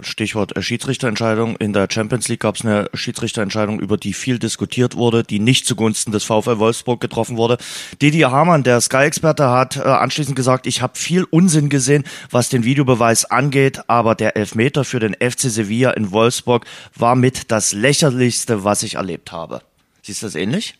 Stichwort 0.00 0.56
äh, 0.56 0.62
Schiedsrichterentscheidung. 0.62 1.56
In 1.56 1.72
der 1.72 1.88
Champions 1.90 2.28
League 2.28 2.40
gab 2.40 2.56
es 2.56 2.64
eine 2.64 2.90
Schiedsrichterentscheidung, 2.94 3.80
über 3.80 3.96
die 3.96 4.12
viel 4.12 4.38
diskutiert 4.38 4.96
wurde, 4.96 5.22
die 5.22 5.38
nicht 5.38 5.66
zugunsten 5.66 6.12
des 6.12 6.24
VfL 6.24 6.58
Wolfsburg 6.58 7.00
getroffen 7.00 7.36
wurde. 7.36 7.58
Didier 8.02 8.30
Hamann, 8.30 8.62
der 8.62 8.80
Sky-Experte, 8.80 9.48
hat 9.50 9.76
äh, 9.76 9.80
anschließend 9.80 10.36
gesagt, 10.36 10.66
ich 10.66 10.82
habe 10.82 10.98
viel 10.98 11.24
Unsinn 11.24 11.68
gesehen, 11.68 12.04
was 12.30 12.48
den 12.48 12.64
Videobeweis 12.64 13.09
angeht, 13.30 13.82
aber 13.88 14.14
der 14.14 14.36
Elfmeter 14.36 14.84
für 14.84 15.00
den 15.00 15.14
FC 15.14 15.50
Sevilla 15.50 15.90
in 15.90 16.12
Wolfsburg 16.12 16.64
war 16.96 17.16
mit 17.16 17.50
das 17.50 17.72
lächerlichste, 17.72 18.64
was 18.64 18.82
ich 18.82 18.94
erlebt 18.94 19.32
habe. 19.32 19.60
Siehst 20.02 20.22
du 20.22 20.26
das 20.26 20.34
ähnlich? 20.34 20.76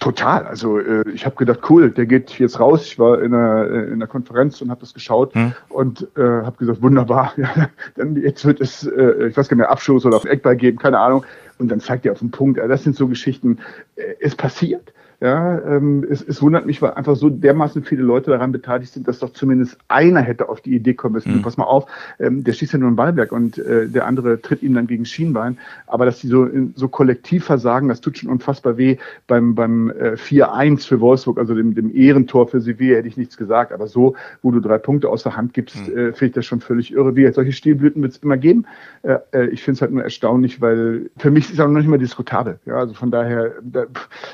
Total. 0.00 0.44
Also 0.46 0.78
äh, 0.78 1.08
ich 1.10 1.24
habe 1.24 1.36
gedacht, 1.36 1.60
cool, 1.70 1.90
der 1.90 2.06
geht 2.06 2.38
jetzt 2.38 2.58
raus. 2.58 2.84
Ich 2.84 2.98
war 2.98 3.22
in 3.22 3.32
einer, 3.32 3.64
äh, 3.70 3.84
in 3.86 3.94
einer 3.94 4.06
Konferenz 4.06 4.60
und 4.60 4.70
habe 4.70 4.80
das 4.80 4.92
geschaut 4.92 5.34
hm. 5.34 5.52
und 5.68 6.06
äh, 6.16 6.20
habe 6.20 6.56
gesagt, 6.56 6.82
wunderbar. 6.82 7.32
Ja, 7.38 7.68
dann 7.94 8.16
jetzt 8.16 8.44
wird 8.44 8.60
es, 8.60 8.84
äh, 8.84 9.28
ich 9.28 9.36
weiß 9.36 9.48
gar 9.48 9.56
nicht 9.56 9.62
mehr, 9.62 9.70
Abschuss 9.70 10.04
oder 10.04 10.16
auf 10.16 10.24
Eckball 10.24 10.56
geben, 10.56 10.78
keine 10.78 10.98
Ahnung. 10.98 11.24
Und 11.58 11.68
dann 11.68 11.80
zeigt 11.80 12.06
er 12.06 12.12
auf 12.12 12.18
den 12.18 12.30
Punkt. 12.30 12.58
Das 12.58 12.82
sind 12.82 12.96
so 12.96 13.06
Geschichten. 13.06 13.58
Äh, 13.96 14.14
es 14.20 14.34
passiert. 14.34 14.92
Ja, 15.20 15.58
ähm, 15.58 16.06
es, 16.08 16.22
es 16.22 16.40
wundert 16.40 16.64
mich, 16.64 16.80
weil 16.80 16.92
einfach 16.92 17.16
so 17.16 17.28
dermaßen 17.28 17.82
viele 17.82 18.02
Leute 18.02 18.30
daran 18.30 18.52
beteiligt 18.52 18.92
sind, 18.92 19.08
dass 19.08 19.18
doch 19.18 19.32
zumindest 19.32 19.76
einer 19.88 20.20
hätte 20.20 20.48
auf 20.48 20.60
die 20.60 20.76
Idee 20.76 20.94
kommen 20.94 21.14
müssen. 21.14 21.38
Mhm. 21.38 21.42
Pass 21.42 21.56
mal 21.56 21.64
auf, 21.64 21.86
ähm, 22.20 22.44
der 22.44 22.52
schießt 22.52 22.74
ja 22.74 22.78
nur 22.78 22.88
ein 22.88 22.94
Ballwerk 22.94 23.32
und 23.32 23.58
äh, 23.58 23.88
der 23.88 24.06
andere 24.06 24.40
tritt 24.40 24.62
ihm 24.62 24.74
dann 24.74 24.86
gegen 24.86 25.04
Schienbein. 25.04 25.58
Aber 25.88 26.04
dass 26.04 26.20
die 26.20 26.28
so, 26.28 26.48
so 26.76 26.86
kollektiv 26.86 27.44
versagen, 27.44 27.88
das 27.88 28.00
tut 28.00 28.18
schon 28.18 28.30
unfassbar 28.30 28.78
weh. 28.78 28.96
Beim, 29.26 29.56
beim 29.56 29.90
äh, 29.90 30.12
4-1 30.12 30.86
für 30.86 31.00
Wolfsburg, 31.00 31.38
also 31.38 31.52
dem, 31.52 31.74
dem 31.74 31.92
Ehrentor 31.92 32.46
für 32.46 32.60
Sevilla, 32.60 32.98
hätte 32.98 33.08
ich 33.08 33.16
nichts 33.16 33.36
gesagt. 33.36 33.72
Aber 33.72 33.88
so, 33.88 34.14
wo 34.42 34.52
du 34.52 34.60
drei 34.60 34.78
Punkte 34.78 35.08
aus 35.08 35.24
der 35.24 35.36
Hand 35.36 35.52
gibst, 35.52 35.76
mhm. 35.88 35.98
äh, 35.98 36.12
finde 36.12 36.26
ich 36.26 36.32
das 36.32 36.46
schon 36.46 36.60
völlig 36.60 36.92
irre. 36.92 37.16
Wie 37.16 37.28
solche 37.32 37.50
Stilblüten 37.50 38.02
wird 38.02 38.12
es 38.12 38.18
immer 38.18 38.36
geben. 38.36 38.66
Äh, 39.02 39.16
äh 39.32 39.46
ich 39.48 39.64
finde 39.64 39.78
es 39.78 39.80
halt 39.80 39.90
nur 39.90 40.04
erstaunlich, 40.04 40.60
weil 40.60 41.10
für 41.16 41.32
mich 41.32 41.46
ist 41.46 41.54
es 41.54 41.60
auch 41.60 41.66
noch 41.66 41.78
nicht 41.80 41.88
mal 41.88 41.98
diskutabel. 41.98 42.60
Ja, 42.66 42.76
also 42.76 42.94
von 42.94 43.10
daher, 43.10 43.54
da, 43.62 43.86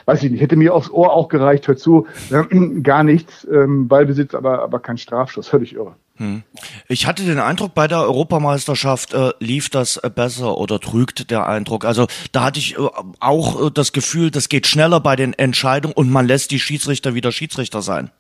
weiß 0.04 0.22
ich 0.24 0.30
nicht, 0.30 0.42
hätte 0.42 0.56
mir 0.56 0.73
aufs 0.74 0.90
Ohr 0.90 1.12
auch 1.12 1.28
gereicht, 1.28 1.68
hör 1.68 1.76
zu, 1.76 2.06
gar 2.82 3.04
nichts, 3.04 3.46
ähm, 3.50 3.88
Ballbesitz, 3.88 4.34
aber, 4.34 4.62
aber 4.62 4.80
kein 4.80 4.98
Strafschuss, 4.98 5.48
völlig 5.48 5.74
irre. 5.74 5.94
Hm. 6.16 6.42
Ich 6.86 7.06
hatte 7.06 7.24
den 7.24 7.40
Eindruck, 7.40 7.74
bei 7.74 7.88
der 7.88 8.02
Europameisterschaft 8.02 9.14
äh, 9.14 9.32
lief 9.40 9.68
das 9.68 9.96
äh, 9.96 10.10
besser 10.14 10.58
oder 10.58 10.78
trügt 10.78 11.30
der 11.30 11.48
Eindruck. 11.48 11.84
Also 11.84 12.06
da 12.30 12.44
hatte 12.44 12.60
ich 12.60 12.78
äh, 12.78 12.88
auch 13.18 13.66
äh, 13.66 13.70
das 13.72 13.92
Gefühl, 13.92 14.30
das 14.30 14.48
geht 14.48 14.68
schneller 14.68 15.00
bei 15.00 15.16
den 15.16 15.32
Entscheidungen 15.32 15.94
und 15.94 16.10
man 16.10 16.26
lässt 16.26 16.52
die 16.52 16.60
Schiedsrichter 16.60 17.14
wieder 17.14 17.32
Schiedsrichter 17.32 17.82
sein. 17.82 18.10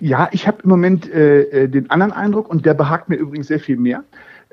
Ja, 0.00 0.28
ich 0.32 0.48
habe 0.48 0.62
im 0.64 0.70
Moment 0.70 1.08
äh, 1.12 1.42
äh, 1.42 1.68
den 1.68 1.90
anderen 1.90 2.12
Eindruck 2.12 2.48
und 2.48 2.66
der 2.66 2.74
behagt 2.74 3.08
mir 3.08 3.16
übrigens 3.16 3.46
sehr 3.46 3.60
viel 3.60 3.76
mehr 3.76 4.02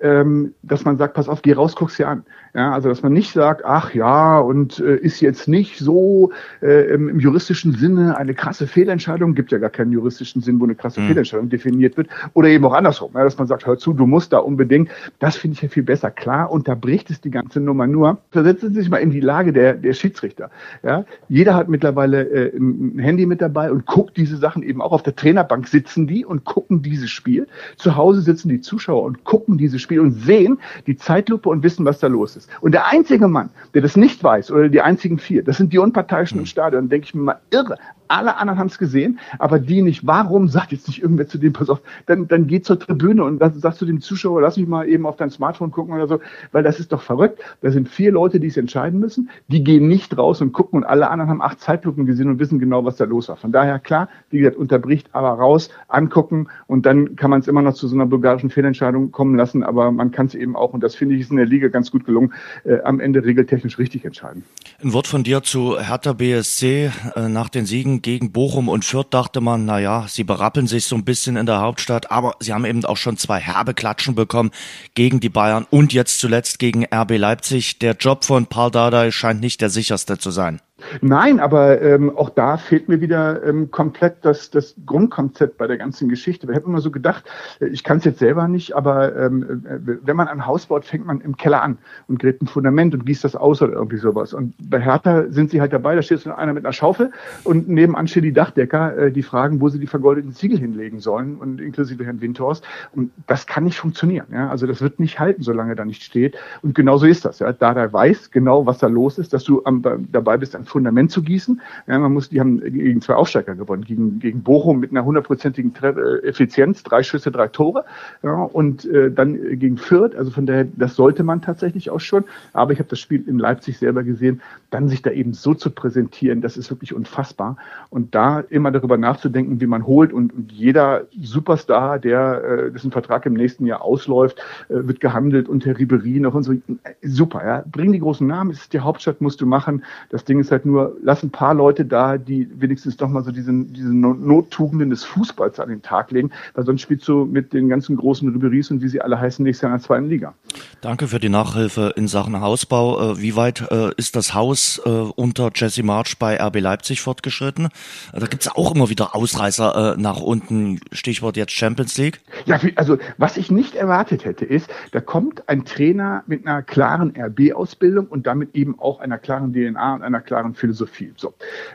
ähm, 0.01 0.53
dass 0.63 0.83
man 0.83 0.97
sagt, 0.97 1.13
pass 1.13 1.29
auf, 1.29 1.41
geh 1.41 1.53
raus, 1.53 1.75
guck's 1.75 1.97
dir 1.97 2.07
an. 2.07 2.23
Ja, 2.55 2.71
also 2.71 2.89
dass 2.89 3.03
man 3.03 3.13
nicht 3.13 3.31
sagt, 3.31 3.63
ach 3.63 3.93
ja, 3.93 4.39
und 4.39 4.79
äh, 4.79 4.95
ist 4.95 5.21
jetzt 5.21 5.47
nicht 5.47 5.77
so 5.77 6.31
äh, 6.61 6.93
im, 6.93 7.07
im, 7.07 7.19
juristischen 7.19 7.73
Sinne 7.73 8.17
eine 8.17 8.33
krasse 8.33 8.65
Fehlentscheidung, 8.65 9.35
gibt 9.35 9.51
ja 9.51 9.59
gar 9.59 9.69
keinen 9.69 9.91
juristischen 9.91 10.41
Sinn, 10.41 10.59
wo 10.59 10.63
eine 10.63 10.75
krasse 10.75 10.99
mhm. 10.99 11.07
Fehlentscheidung 11.07 11.49
definiert 11.49 11.97
wird, 11.97 12.07
oder 12.33 12.49
eben 12.49 12.65
auch 12.65 12.73
andersrum, 12.73 13.11
ja, 13.13 13.23
dass 13.23 13.37
man 13.37 13.47
sagt, 13.47 13.67
hör 13.67 13.77
zu, 13.77 13.93
du 13.93 14.07
musst 14.07 14.33
da 14.33 14.39
unbedingt, 14.39 14.89
das 15.19 15.37
finde 15.37 15.55
ich 15.55 15.61
ja 15.61 15.69
viel 15.69 15.83
besser. 15.83 16.09
Klar, 16.09 16.51
unterbricht 16.51 17.11
es 17.11 17.21
die 17.21 17.31
ganze 17.31 17.59
Nummer 17.59 17.85
nur. 17.85 18.17
Versetzen 18.31 18.73
Sie 18.73 18.81
sich 18.81 18.89
mal 18.89 18.97
in 18.97 19.11
die 19.11 19.19
Lage 19.19 19.53
der, 19.53 19.75
der 19.75 19.93
Schiedsrichter. 19.93 20.49
Ja, 20.83 21.05
jeder 21.29 21.53
hat 21.53 21.69
mittlerweile 21.69 22.23
äh, 22.23 22.57
ein 22.57 22.97
Handy 22.97 23.27
mit 23.27 23.41
dabei 23.41 23.71
und 23.71 23.85
guckt 23.85 24.17
diese 24.17 24.37
Sachen 24.37 24.63
eben 24.63 24.81
auch 24.81 24.91
auf 24.91 25.03
der 25.03 25.15
Trainerbank 25.15 25.67
sitzen 25.67 26.07
die 26.07 26.25
und 26.25 26.43
gucken 26.43 26.81
dieses 26.81 27.11
Spiel. 27.11 27.47
Zu 27.77 27.95
Hause 27.95 28.21
sitzen 28.21 28.49
die 28.49 28.61
Zuschauer 28.61 29.03
und 29.03 29.23
gucken 29.23 29.57
dieses 29.57 29.79
Spiel 29.81 29.91
Spiel 29.91 29.99
und 29.99 30.13
sehen 30.13 30.57
die 30.87 30.95
Zeitlupe 30.95 31.49
und 31.49 31.63
wissen, 31.63 31.83
was 31.83 31.99
da 31.99 32.07
los 32.07 32.37
ist. 32.37 32.40
Und 32.61 32.73
der 32.73 32.87
einzige 32.87 33.27
Mann, 33.27 33.49
der 33.73 33.81
das 33.81 33.95
nicht 33.95 34.23
weiß, 34.23 34.51
oder 34.51 34.69
die 34.69 34.81
einzigen 34.81 35.19
vier, 35.19 35.43
das 35.43 35.57
sind 35.57 35.73
die 35.73 35.79
Unparteiischen 35.79 36.37
im 36.37 36.43
hm. 36.43 36.47
Stadion. 36.47 36.89
denke 36.89 37.05
ich 37.05 37.13
mir 37.13 37.21
mal, 37.21 37.39
irre. 37.51 37.77
Alle 38.11 38.37
anderen 38.37 38.59
haben 38.59 38.67
es 38.67 38.77
gesehen, 38.77 39.19
aber 39.39 39.57
die 39.57 39.81
nicht. 39.81 40.05
Warum 40.05 40.47
sagt 40.49 40.71
jetzt 40.71 40.87
nicht 40.87 41.01
irgendwer 41.01 41.27
zu 41.27 41.37
dem, 41.37 41.53
pass 41.53 41.69
auf, 41.69 41.81
dann, 42.05 42.27
dann 42.27 42.47
geh 42.47 42.61
zur 42.61 42.77
Tribüne 42.77 43.23
und 43.23 43.39
dann 43.39 43.53
sagst 43.59 43.81
du 43.81 43.85
dem 43.85 44.01
Zuschauer, 44.01 44.41
lass 44.41 44.57
mich 44.57 44.67
mal 44.67 44.87
eben 44.87 45.05
auf 45.05 45.15
dein 45.15 45.29
Smartphone 45.29 45.71
gucken 45.71 45.93
oder 45.93 46.07
so, 46.07 46.19
weil 46.51 46.63
das 46.63 46.79
ist 46.79 46.91
doch 46.91 47.01
verrückt. 47.01 47.39
Da 47.61 47.71
sind 47.71 47.87
vier 47.87 48.11
Leute, 48.11 48.39
die 48.39 48.47
es 48.47 48.57
entscheiden 48.57 48.99
müssen. 48.99 49.29
Die 49.47 49.63
gehen 49.63 49.87
nicht 49.87 50.17
raus 50.17 50.41
und 50.41 50.51
gucken 50.51 50.79
und 50.79 50.83
alle 50.83 51.09
anderen 51.09 51.29
haben 51.29 51.41
acht 51.41 51.59
Zeitlupen 51.59 52.05
gesehen 52.05 52.29
und 52.29 52.39
wissen 52.39 52.59
genau, 52.59 52.83
was 52.85 52.97
da 52.97 53.05
los 53.05 53.29
war. 53.29 53.37
Von 53.37 53.51
daher, 53.51 53.79
klar, 53.79 54.09
wie 54.29 54.39
gesagt, 54.39 54.57
unterbricht, 54.57 55.09
aber 55.13 55.29
raus, 55.29 55.69
angucken 55.87 56.47
und 56.67 56.85
dann 56.85 57.15
kann 57.15 57.29
man 57.29 57.39
es 57.39 57.47
immer 57.47 57.61
noch 57.61 57.73
zu 57.73 57.87
so 57.87 57.95
einer 57.95 58.05
bulgarischen 58.05 58.49
Fehlentscheidung 58.49 59.11
kommen 59.11 59.35
lassen, 59.35 59.63
aber 59.63 59.91
man 59.91 60.11
kann 60.11 60.25
es 60.25 60.35
eben 60.35 60.55
auch, 60.55 60.73
und 60.73 60.83
das 60.83 60.95
finde 60.95 61.15
ich 61.15 61.21
ist 61.21 61.31
in 61.31 61.37
der 61.37 61.45
Liga 61.45 61.69
ganz 61.69 61.91
gut 61.91 62.05
gelungen, 62.05 62.33
äh, 62.65 62.81
am 62.83 62.99
Ende 62.99 63.23
regeltechnisch 63.23 63.77
richtig 63.77 64.03
entscheiden. 64.03 64.43
Ein 64.83 64.93
Wort 64.93 65.07
von 65.07 65.23
dir 65.23 65.43
zu 65.43 65.79
Hertha 65.79 66.13
BSC 66.13 66.91
äh, 67.15 67.29
nach 67.29 67.49
den 67.49 67.65
Siegen 67.65 68.00
Gegen 68.01 68.31
Bochum 68.31 68.67
und 68.67 68.83
Fürth 68.83 69.07
dachte 69.11 69.41
man, 69.41 69.65
na 69.65 69.79
ja, 69.79 70.07
sie 70.07 70.23
berappeln 70.23 70.65
sich 70.65 70.85
so 70.85 70.95
ein 70.95 71.05
bisschen 71.05 71.35
in 71.35 71.45
der 71.45 71.59
Hauptstadt, 71.59 72.09
aber 72.09 72.35
sie 72.39 72.53
haben 72.53 72.65
eben 72.65 72.83
auch 72.85 72.97
schon 72.97 73.17
zwei 73.17 73.39
herbe 73.39 73.73
Klatschen 73.73 74.15
bekommen 74.15 74.51
gegen 74.95 75.19
die 75.19 75.29
Bayern 75.29 75.67
und 75.69 75.93
jetzt 75.93 76.19
zuletzt 76.19 76.57
gegen 76.57 76.85
RB 76.85 77.17
Leipzig. 77.17 77.79
Der 77.79 77.95
Job 77.95 78.25
von 78.25 78.47
Paul 78.47 78.71
Dardai 78.71 79.11
scheint 79.11 79.41
nicht 79.41 79.61
der 79.61 79.69
sicherste 79.69 80.17
zu 80.17 80.31
sein. 80.31 80.61
Nein, 81.01 81.39
aber 81.39 81.81
ähm, 81.81 82.15
auch 82.15 82.29
da 82.29 82.57
fehlt 82.57 82.89
mir 82.89 83.01
wieder 83.01 83.43
ähm, 83.43 83.71
komplett 83.71 84.17
das, 84.21 84.49
das 84.49 84.75
Grundkonzept 84.85 85.57
bei 85.57 85.67
der 85.67 85.77
ganzen 85.77 86.09
Geschichte. 86.09 86.47
Wir 86.47 86.55
hätten 86.55 86.69
immer 86.69 86.81
so 86.81 86.91
gedacht, 86.91 87.25
äh, 87.59 87.67
ich 87.67 87.83
kann 87.83 87.97
es 87.97 88.05
jetzt 88.05 88.19
selber 88.19 88.47
nicht, 88.47 88.75
aber 88.75 89.15
ähm, 89.15 89.63
äh, 89.65 89.97
wenn 90.03 90.15
man 90.15 90.27
ein 90.27 90.45
Haus 90.45 90.67
baut, 90.67 90.85
fängt 90.85 91.05
man 91.05 91.21
im 91.21 91.37
Keller 91.37 91.61
an 91.61 91.77
und 92.07 92.19
gräbt 92.19 92.41
ein 92.41 92.47
Fundament 92.47 92.93
und 92.93 93.05
gießt 93.05 93.23
das 93.23 93.35
aus 93.35 93.61
oder 93.61 93.73
irgendwie 93.73 93.97
sowas. 93.97 94.33
Und 94.33 94.53
bei 94.61 94.79
Hertha 94.79 95.25
sind 95.29 95.51
sie 95.51 95.61
halt 95.61 95.73
dabei, 95.73 95.95
da 95.95 96.01
steht 96.01 96.19
so 96.19 96.33
einer 96.33 96.53
mit 96.53 96.65
einer 96.65 96.73
Schaufel 96.73 97.11
und 97.43 97.69
nebenan 97.69 98.07
steht 98.07 98.23
die 98.23 98.33
Dachdecker, 98.33 98.97
äh, 98.97 99.11
die 99.11 99.23
fragen, 99.23 99.61
wo 99.61 99.69
sie 99.69 99.79
die 99.79 99.87
vergoldeten 99.87 100.33
Ziegel 100.33 100.57
hinlegen 100.57 100.99
sollen 100.99 101.37
und 101.37 101.61
inklusive 101.61 102.05
Herrn 102.05 102.21
Windhorst. 102.21 102.63
Und 102.93 103.11
das 103.27 103.47
kann 103.47 103.63
nicht 103.63 103.77
funktionieren. 103.77 104.27
Ja? 104.31 104.49
Also 104.49 104.67
das 104.67 104.81
wird 104.81 104.99
nicht 104.99 105.19
halten, 105.19 105.43
solange 105.43 105.75
da 105.75 105.85
nicht 105.85 106.03
steht. 106.03 106.37
Und 106.61 106.75
genau 106.75 106.97
so 106.97 107.05
ist 107.05 107.25
das. 107.25 107.39
Ja? 107.39 107.51
Da 107.53 107.73
der 107.73 107.91
weiß 107.91 108.31
genau, 108.31 108.65
was 108.65 108.79
da 108.79 108.87
los 108.87 109.17
ist, 109.17 109.33
dass 109.33 109.43
du 109.43 109.63
am, 109.65 109.83
dabei 110.11 110.37
bist, 110.37 110.55
ein 110.55 110.65
Fundament 110.71 111.11
zu 111.11 111.21
gießen. 111.21 111.61
Ja, 111.87 111.99
man 111.99 112.13
muss, 112.13 112.29
die 112.29 112.39
haben 112.39 112.59
gegen 112.59 113.01
zwei 113.01 113.15
Aufsteiger 113.15 113.55
gewonnen, 113.55 113.83
gegen, 113.83 114.19
gegen 114.19 114.41
Bochum 114.41 114.79
mit 114.79 114.91
einer 114.91 115.05
hundertprozentigen 115.05 115.73
äh, 115.81 116.27
Effizienz, 116.27 116.83
drei 116.83 117.03
Schüsse, 117.03 117.31
drei 117.31 117.47
Tore. 117.47 117.85
Ja, 118.23 118.43
und 118.43 118.85
äh, 118.85 119.11
dann 119.11 119.59
gegen 119.59 119.77
Fürth, 119.77 120.15
also 120.15 120.31
von 120.31 120.45
daher, 120.45 120.65
das 120.75 120.95
sollte 120.95 121.23
man 121.23 121.41
tatsächlich 121.41 121.89
auch 121.89 121.99
schon. 121.99 122.23
Aber 122.53 122.73
ich 122.73 122.79
habe 122.79 122.89
das 122.89 122.99
Spiel 122.99 123.27
in 123.27 123.37
Leipzig 123.37 123.77
selber 123.77 124.03
gesehen, 124.03 124.41
dann 124.69 124.89
sich 124.89 125.01
da 125.01 125.11
eben 125.11 125.33
so 125.33 125.53
zu 125.53 125.69
präsentieren, 125.69 126.41
das 126.41 126.57
ist 126.57 126.69
wirklich 126.71 126.93
unfassbar. 126.93 127.57
Und 127.89 128.15
da 128.15 128.39
immer 128.39 128.71
darüber 128.71 128.97
nachzudenken, 128.97 129.61
wie 129.61 129.67
man 129.67 129.85
holt 129.85 130.13
und, 130.13 130.33
und 130.33 130.51
jeder 130.51 131.07
Superstar, 131.21 131.99
der 131.99 132.43
äh, 132.43 132.71
dessen 132.71 132.91
Vertrag 132.91 133.25
im 133.25 133.33
nächsten 133.33 133.65
Jahr 133.65 133.81
ausläuft, 133.81 134.39
äh, 134.69 134.87
wird 134.87 134.99
gehandelt 134.99 135.49
unter 135.49 135.77
Ribery 135.77 136.19
noch 136.19 136.33
und 136.33 136.43
so. 136.43 136.53
Super, 137.01 137.45
ja. 137.45 137.63
Bring 137.69 137.91
die 137.91 137.99
großen 137.99 138.25
Namen, 138.25 138.51
es 138.51 138.61
ist 138.61 138.73
die 138.73 138.79
Hauptstadt, 138.79 139.21
musst 139.21 139.41
du 139.41 139.45
machen. 139.45 139.83
Das 140.09 140.23
Ding 140.23 140.39
ist 140.39 140.51
halt 140.51 140.60
nur, 140.65 140.97
lass 141.01 141.23
ein 141.23 141.31
paar 141.31 141.53
Leute 141.53 141.85
da, 141.85 142.17
die 142.17 142.47
wenigstens 142.59 142.97
doch 142.97 143.09
mal 143.09 143.23
so 143.23 143.31
diese, 143.31 143.51
diese 143.51 143.93
Nottugenden 143.93 144.89
des 144.89 145.03
Fußballs 145.03 145.59
an 145.59 145.69
den 145.69 145.81
Tag 145.81 146.11
legen, 146.11 146.31
weil 146.53 146.65
sonst 146.65 146.81
spielst 146.81 147.07
du 147.07 147.25
mit 147.25 147.53
den 147.53 147.69
ganzen 147.69 147.95
großen 147.97 148.29
Riberys 148.29 148.71
und 148.71 148.81
wie 148.81 148.87
sie 148.87 149.01
alle 149.01 149.19
heißen 149.19 149.43
nächstes 149.43 149.63
Jahr 149.63 149.73
in 149.73 149.79
der 149.79 149.85
zweiten 149.85 150.09
Liga. 150.09 150.33
Danke 150.81 151.07
für 151.07 151.19
die 151.19 151.29
Nachhilfe 151.29 151.93
in 151.95 152.07
Sachen 152.07 152.41
Hausbau. 152.41 153.11
Äh, 153.11 153.21
wie 153.21 153.35
weit 153.35 153.69
äh, 153.69 153.91
ist 153.97 154.15
das 154.15 154.33
Haus 154.33 154.81
äh, 154.83 154.89
unter 154.89 155.51
Jesse 155.53 155.83
March 155.83 156.17
bei 156.17 156.41
RB 156.41 156.59
Leipzig 156.59 157.01
fortgeschritten? 157.01 157.69
Da 158.13 158.25
gibt 158.25 158.43
es 158.43 158.55
auch 158.55 158.73
immer 158.73 158.89
wieder 158.89 159.15
Ausreißer 159.15 159.95
nach 159.97 160.19
unten, 160.19 160.79
Stichwort 160.91 161.37
jetzt 161.37 161.51
Champions 161.51 161.97
League. 161.97 162.21
Ja, 162.45 162.59
also 162.75 162.97
was 163.17 163.37
ich 163.37 163.51
nicht 163.51 163.75
erwartet 163.75 164.25
hätte, 164.25 164.45
ist, 164.45 164.69
da 164.91 165.01
kommt 165.01 165.47
ein 165.47 165.65
Trainer 165.65 166.23
mit 166.27 166.47
einer 166.47 166.61
klaren 166.63 167.13
RB-Ausbildung 167.15 168.07
und 168.07 168.25
damit 168.25 168.55
eben 168.55 168.79
auch 168.79 168.99
einer 168.99 169.17
klaren 169.17 169.53
DNA 169.53 169.95
und 169.95 170.01
einer 170.01 170.21
klaren 170.21 170.40
Philosophie. 170.53 171.13
So, 171.15 171.33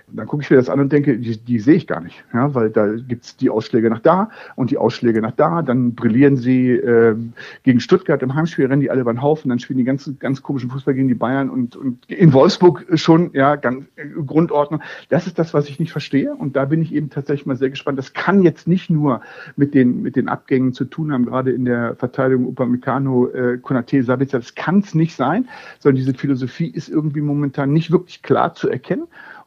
dann 0.08 0.26
gucke 0.26 0.42
ich 0.42 0.50
mir 0.50 0.56
das 0.56 0.68
an 0.68 0.80
und 0.80 0.92
denke, 0.92 1.18
die, 1.18 1.36
die 1.36 1.58
sehe 1.58 1.74
ich 1.74 1.86
gar 1.86 2.00
nicht, 2.00 2.24
ja, 2.32 2.54
weil 2.54 2.70
da 2.70 2.86
gibt's 2.94 3.36
die 3.36 3.50
Ausschläge 3.50 3.90
nach 3.90 4.00
da 4.00 4.30
und 4.54 4.70
die 4.70 4.78
Ausschläge 4.78 5.20
nach 5.20 5.32
da. 5.32 5.62
Dann 5.62 5.94
brillieren 5.94 6.36
sie 6.36 6.70
äh, 6.70 7.16
gegen 7.62 7.80
Stuttgart 7.80 8.22
im 8.22 8.34
Heimspiel, 8.34 8.66
rennen 8.66 8.80
die 8.80 8.90
alle 8.90 9.00
über 9.00 9.12
den 9.12 9.22
Haufen, 9.22 9.48
dann 9.48 9.58
spielen 9.58 9.78
die 9.78 9.84
ganzen 9.84 10.18
ganz 10.18 10.42
komischen 10.42 10.70
Fußball 10.70 10.94
gegen 10.94 11.08
die 11.08 11.14
Bayern 11.14 11.50
und, 11.50 11.76
und 11.76 12.04
in 12.10 12.32
Wolfsburg 12.32 12.86
schon 12.94 13.30
ja 13.32 13.56
ganz 13.56 13.86
äh, 13.96 14.06
Grundordnung. 14.26 14.82
Das 15.08 15.26
ist 15.26 15.38
das, 15.38 15.54
was 15.54 15.68
ich 15.68 15.80
nicht 15.80 15.92
verstehe 15.92 16.34
und 16.34 16.56
da 16.56 16.64
bin 16.64 16.82
ich 16.82 16.94
eben 16.94 17.10
tatsächlich 17.10 17.46
mal 17.46 17.56
sehr 17.56 17.70
gespannt. 17.70 17.98
Das 17.98 18.12
kann 18.12 18.42
jetzt 18.42 18.68
nicht 18.68 18.90
nur 18.90 19.20
mit 19.56 19.74
den 19.74 20.02
mit 20.02 20.16
den 20.16 20.28
Abgängen 20.28 20.72
zu 20.72 20.84
tun 20.84 21.12
haben, 21.12 21.26
gerade 21.26 21.50
in 21.52 21.64
der 21.64 21.96
Verteidigung 21.96 22.46
Upamecano, 22.46 23.28
äh, 23.28 23.58
Konate, 23.58 24.02
Sabitzer. 24.02 24.38
Das 24.38 24.54
kann 24.54 24.80
es 24.80 24.94
nicht 24.94 25.14
sein, 25.14 25.48
sondern 25.78 25.96
diese 25.96 26.14
Philosophie 26.14 26.68
ist 26.68 26.88
irgendwie 26.88 27.20
momentan 27.20 27.72
nicht 27.72 27.90
wirklich 27.90 28.22
klar 28.22 28.54
zu 28.56 28.68
erkennen. 28.68 29.06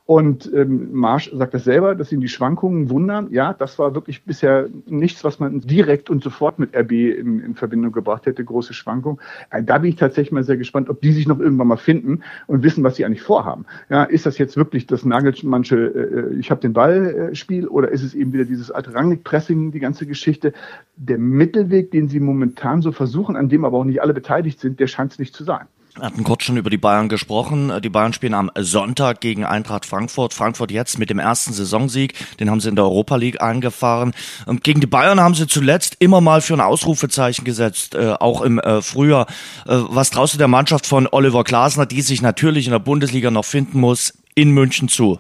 Und 0.10 0.52
ähm, 0.56 0.90
Marsch 0.92 1.30
sagt 1.32 1.54
das 1.54 1.66
selber, 1.66 1.94
dass 1.94 2.12
ihn 2.12 2.20
die 2.20 2.30
Schwankungen 2.30 2.90
wundern. 2.90 3.28
Ja, 3.30 3.54
das 3.54 3.78
war 3.78 3.94
wirklich 3.94 4.24
bisher 4.24 4.68
nichts, 4.88 5.24
was 5.24 5.40
man 5.40 5.62
direkt 5.62 6.10
und 6.10 6.24
sofort 6.24 6.58
mit 6.58 6.76
RB 6.76 6.94
in, 6.94 7.40
in 7.40 7.54
Verbindung 7.54 7.92
gebracht 7.92 8.26
hätte, 8.26 8.44
große 8.44 8.74
Schwankungen. 8.74 9.20
Äh, 9.52 9.62
da 9.62 9.78
bin 9.78 9.92
ich 9.92 9.98
tatsächlich 9.98 10.32
mal 10.32 10.44
sehr 10.44 10.58
gespannt, 10.58 10.90
ob 10.90 11.00
die 11.02 11.12
sich 11.12 11.28
noch 11.28 11.38
irgendwann 11.38 11.68
mal 11.68 11.78
finden 11.78 12.24
und 12.48 12.64
wissen, 12.64 12.84
was 12.84 12.96
sie 12.96 13.06
eigentlich 13.06 13.22
vorhaben. 13.22 13.68
Ja, 13.92 14.04
ist 14.04 14.26
das 14.26 14.40
jetzt 14.40 14.58
wirklich 14.58 14.88
das 14.88 15.06
Nagelmannsche, 15.06 15.76
äh, 15.78 16.40
ich 16.40 16.50
habe 16.50 16.62
den 16.62 16.74
Ball-Spiel 16.74 17.66
äh, 17.66 17.68
oder 17.68 17.90
ist 17.90 18.02
es 18.02 18.16
eben 18.16 18.34
wieder 18.34 18.46
dieses 18.46 18.72
alte 18.72 18.96
Rangnick-Pressing, 18.96 19.72
die 19.72 19.80
ganze 19.80 20.08
Geschichte? 20.08 20.54
Der 20.96 21.20
Mittelweg, 21.20 21.92
den 21.92 22.08
sie 22.08 22.20
momentan 22.20 22.82
so 22.82 22.92
versuchen, 22.92 23.36
an 23.36 23.48
dem 23.48 23.64
aber 23.64 23.78
auch 23.78 23.86
nicht 23.86 24.02
alle 24.02 24.16
beteiligt 24.16 24.60
sind, 24.60 24.80
der 24.80 24.88
scheint 24.88 25.12
es 25.12 25.20
nicht 25.20 25.36
zu 25.36 25.44
sein. 25.44 25.68
Wir 26.00 26.06
hatten 26.06 26.24
kurz 26.24 26.44
schon 26.44 26.56
über 26.56 26.70
die 26.70 26.78
Bayern 26.78 27.10
gesprochen. 27.10 27.74
Die 27.82 27.90
Bayern 27.90 28.14
spielen 28.14 28.34
am 28.34 28.50
Sonntag 28.58 29.20
gegen 29.20 29.44
Eintracht 29.44 29.86
Frankfurt. 29.86 30.34
Frankfurt 30.34 30.72
jetzt 30.72 30.98
mit 30.98 31.10
dem 31.10 31.20
ersten 31.20 31.52
Saisonsieg, 31.52 32.14
den 32.40 32.50
haben 32.50 32.62
sie 32.62 32.70
in 32.70 32.78
der 32.78 32.86
Europa 32.86 33.18
League 33.18 33.42
eingefahren. 33.42 34.14
Gegen 34.64 34.80
die 34.80 34.88
Bayern 34.88 35.20
haben 35.20 35.36
sie 35.36 35.46
zuletzt 35.46 35.98
immer 36.00 36.22
mal 36.22 36.40
für 36.40 36.54
ein 36.54 36.62
Ausrufezeichen 36.62 37.44
gesetzt, 37.44 37.96
äh, 37.96 38.14
auch 38.18 38.42
im 38.42 38.60
äh, 38.60 38.82
Frühjahr. 38.82 39.28
Äh, 39.68 39.76
was 39.90 40.10
traust 40.10 40.36
du 40.36 40.38
der 40.38 40.48
Mannschaft 40.48 40.86
von 40.86 41.06
Oliver 41.12 41.44
Glasner, 41.44 41.86
die 41.86 42.02
sich 42.02 42.22
natürlich 42.22 42.68
in 42.68 42.72
der 42.72 42.80
Bundesliga 42.80 43.30
noch 43.30 43.46
finden 43.46 43.82
muss, 43.82 44.14
in 44.36 44.52
München 44.52 44.88
zu? 44.88 45.20